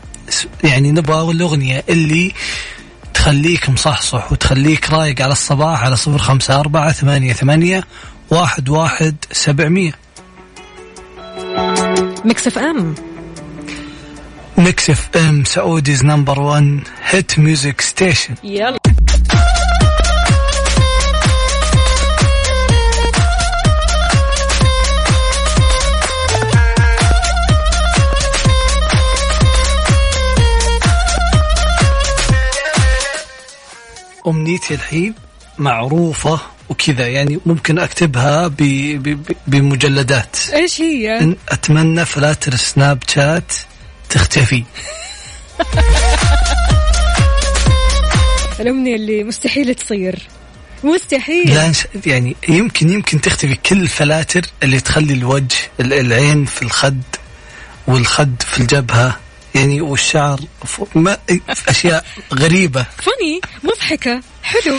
يعني 0.65 0.93
نبغى 0.93 1.33
الأغنية 1.33 1.85
اللي 1.89 2.33
تخليك 3.15 3.71
مصحصح 3.71 4.33
وتخليك 4.33 4.91
رايق 4.91 5.23
على 5.23 5.33
الصباح 5.33 5.83
على 5.83 5.97
صفر 5.97 6.19
خمسة 6.19 6.61
أربعة 6.61 6.93
ثمانية 6.93 7.33
ثمانية 7.33 7.85
واحد 8.31 8.69
واحد 8.69 9.17
سبعمية. 9.33 9.93
Mix 12.25 12.47
FM 12.47 12.95
Mix 14.59 14.91
FM 14.91 15.45
Saudi's 15.45 16.05
number 16.05 16.41
1 16.41 16.81
hit 17.05 17.39
music 17.39 17.81
station 17.81 18.35
يلا. 18.45 18.84
أمنيتي 34.27 34.75
الحين 34.75 35.15
معروفة 35.59 36.41
وكذا 36.69 37.09
يعني 37.09 37.41
ممكن 37.47 37.79
أكتبها 37.79 38.49
ب- 38.49 38.57
ب- 38.57 39.03
ب- 39.09 39.37
بمجلدات. 39.47 40.37
إيش 40.55 40.81
هي؟ 40.81 41.19
إن 41.21 41.37
أتمنى 41.49 42.05
فلاتر 42.05 42.55
Snapchat 42.57 43.53
تختفي. 44.11 44.65
الأمنية 48.61 48.97
اللي 48.97 49.25
مستحيل 49.25 49.75
تصير. 49.75 50.19
مستحيل. 50.85 51.55
لا 51.55 51.73
يعني 52.07 52.37
يمكن 52.49 52.91
يمكن 52.91 53.21
تختفي 53.21 53.55
كل 53.55 53.83
الفلاتر 53.83 54.43
اللي 54.63 54.81
تخلي 54.81 55.13
الوجه 55.15 55.57
ال- 55.81 55.93
العين 55.93 56.45
في 56.45 56.63
الخد 56.63 57.03
والخد 57.87 58.43
في 58.47 58.59
الجبهة. 58.61 59.17
يعني 59.55 59.81
والشعر 59.81 60.41
ما 60.95 61.19
أشياء 61.69 62.05
غريبة. 62.35 62.87
فني 62.97 63.41
مضحكة 63.63 64.21
حلو. 64.43 64.79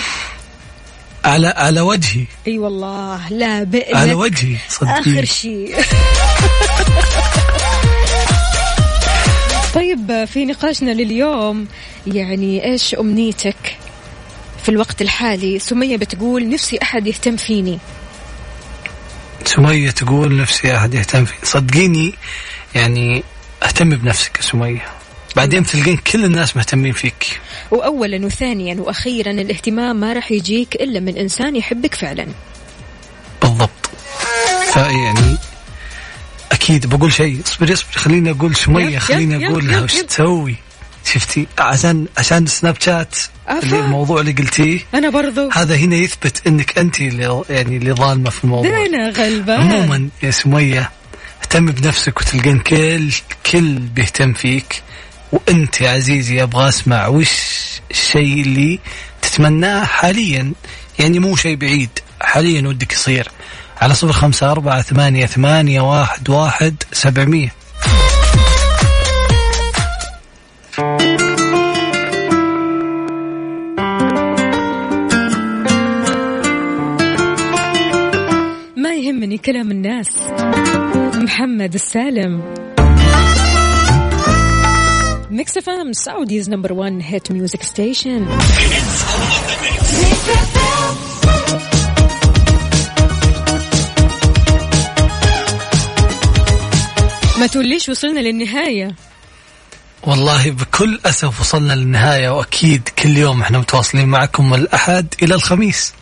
على 1.26 1.48
على 1.48 1.82
وجهي. 1.82 2.26
أي 2.48 2.58
والله 2.58 3.30
لا 3.30 3.64
بئ 3.64 3.96
على 3.96 4.14
وجهي 4.14 4.56
آخر 4.56 4.64
صدقيني 4.70 5.26
شيء. 5.26 5.76
طيب 9.76 10.26
في 10.26 10.46
نقاشنا 10.46 10.92
لليوم 10.92 11.68
يعني 12.08 12.66
إيش 12.66 12.96
أمنيتك 12.96 13.78
في 14.64 14.70
الوقت 14.70 15.02
الحالي؟ 15.02 15.60
سمية 15.60 15.98
بتقول 15.98 16.50
نفسي 16.50 16.80
أحد 16.82 17.08
يهتم 17.08 17.36
فيني. 17.38 17.80
سمية 19.46 19.92
تقول 19.92 20.38
نفسي 20.38 20.76
أحد 20.78 20.94
يهتم 20.94 21.26
فيه 21.26 21.36
صدقيني 21.44 22.14
يعني 22.76 23.24
أهتم 23.64 23.90
بنفسك 23.90 24.38
يا 24.38 24.42
سمية. 24.42 24.86
بعدين 25.36 25.66
تلقين 25.66 25.98
كل 25.98 26.26
الناس 26.26 26.58
مهتمين 26.58 26.94
فيك. 26.94 27.42
واولا 27.72 28.26
وثانيا 28.26 28.76
وأخيرا 28.76 29.32
الاهتمام 29.32 30.00
ما 30.00 30.14
راح 30.14 30.32
يجيك 30.32 30.76
إلا 30.76 31.00
من 31.00 31.18
إنسان 31.18 31.56
يحبك 31.56 31.96
فعلا. 31.96 32.28
بالضبط. 33.42 33.90
فيعني 34.74 35.38
أكيد 36.52 36.88
بقول 36.88 37.14
شيء. 37.14 37.42
اصبري 37.46 37.74
اصبري 37.74 37.96
خليني 37.96 38.54
سمية 38.54 38.86
يب، 38.86 39.00
خليني 39.00 39.36
يب، 39.36 39.52
أقول 39.52 39.68
لها 39.68 39.82
وش. 39.82 39.94
تسوي. 39.94 40.56
شفتي؟ 41.06 41.48
عشان 41.60 42.06
عشان 42.18 42.46
سناب 42.46 42.76
شات. 42.82 43.16
اللي 43.64 43.80
الموضوع 43.80 44.22
اللي 44.22 44.32
قلتيه. 44.32 44.80
أنا 44.94 45.10
برضو. 45.10 45.50
هذا 45.50 45.76
هنا 45.76 45.96
يثبت 45.96 46.48
إنك 46.48 46.78
انت 46.78 47.02
اللي 47.02 47.44
يعني 47.50 47.78
اللي 47.78 47.94
ظالمة 47.94 48.30
في 48.30 48.44
الموضوع. 48.44 48.84
دينا 48.84 49.10
غلبان. 49.10 49.60
عموما 49.60 50.10
يا 50.24 50.32
سمية 50.32 50.92
اهتم 51.56 51.72
بنفسك 51.72 52.22
وتلقين 52.22 52.60
كل 52.60 53.12
كل 53.52 53.80
بيهتم 53.80 54.34
فيك. 54.34 54.84
وانت 55.32 55.82
يا 55.82 55.90
عزيزي 55.90 56.44
أبغى 56.44 56.70
اسمع 56.70 57.08
وش 57.08 57.32
الشيء 57.92 58.42
اللي 58.42 58.80
تتمناه 59.22 59.86
حاليا؟ 59.86 60.54
يعني 61.00 61.20
مو 61.20 61.36
شيء 61.36 61.56
بعيد 61.56 61.90
حاليا 62.22 62.68
ودك 62.68 62.94
يصير. 62.94 63.32
على 63.82 63.96
صفر 63.96 64.12
خمسة 64.12 64.52
أربعة 64.52 64.82
ثمانية 64.82 65.26
ثمانية 65.26 65.82
واحد 65.82 66.30
واحد 66.30 66.84
سبعمية. 66.92 67.54
ما 78.78 78.94
يهمني 78.94 79.38
كلام 79.38 79.72
الناس. 79.72 80.20
محمد 81.26 81.74
السالم. 81.74 82.54
Mix 85.32 85.58
FM 85.58 85.94
Saudi's 85.94 86.50
number 86.50 86.74
1 86.74 87.00
hit 87.02 87.32
music 87.32 87.64
station 87.64 88.26
ما 97.40 97.48
تقوليش 97.48 97.90
وصلنا 97.90 98.20
للنهاية. 98.20 98.96
والله 100.04 100.52
بكل 100.52 101.00
أسف 101.06 101.42
وصلنا 101.42 101.74
للنهاية 101.74 102.30
وأكيد 102.30 102.90
كل 103.00 103.18
يوم 103.18 103.42
إحنا 103.42 103.60
متواصلين 103.60 104.08
معكم 104.08 104.50
من 104.50 104.60
الأحد 104.60 105.14
إلى 105.24 105.36
الخميس. 105.36 105.94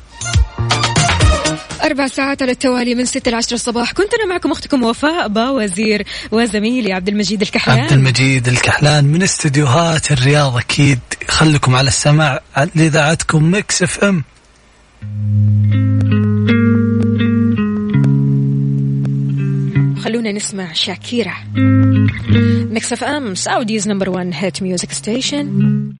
أربع 1.83 2.07
ساعات 2.07 2.41
على 2.41 2.51
التوالي 2.51 2.95
من 2.95 3.05
ستة 3.05 3.31
لعشرة 3.31 3.53
الصباح. 3.53 3.91
كنت 3.91 4.13
أنا 4.13 4.25
معكم 4.25 4.51
أختكم 4.51 4.83
وفاء 4.83 5.27
باوزير 5.27 6.05
وزميلي 6.31 6.93
عبد 6.93 7.07
المجيد 7.07 7.41
الكحلان. 7.41 7.79
عبد 7.79 7.91
المجيد 7.91 8.47
الكحلان 8.47 9.05
من 9.05 9.23
استديوهات 9.23 10.11
الرياض. 10.11 10.57
أكيد 10.57 10.99
خلكم 11.27 11.75
على 11.75 11.87
السماع 11.87 12.41
لإذاعتكم 12.75 13.53
Mix 13.53 13.83
FM. 13.83 14.23
خلونا 20.03 20.31
نسمع 20.31 20.73
شاكيرا. 20.73 21.33
Mix 22.71 22.93
FM 22.93 23.35
Saudi's 23.35 23.87
number 23.89 24.09
1 24.09 24.31
hit 24.33 24.63
music 24.63 24.91
station 24.91 25.89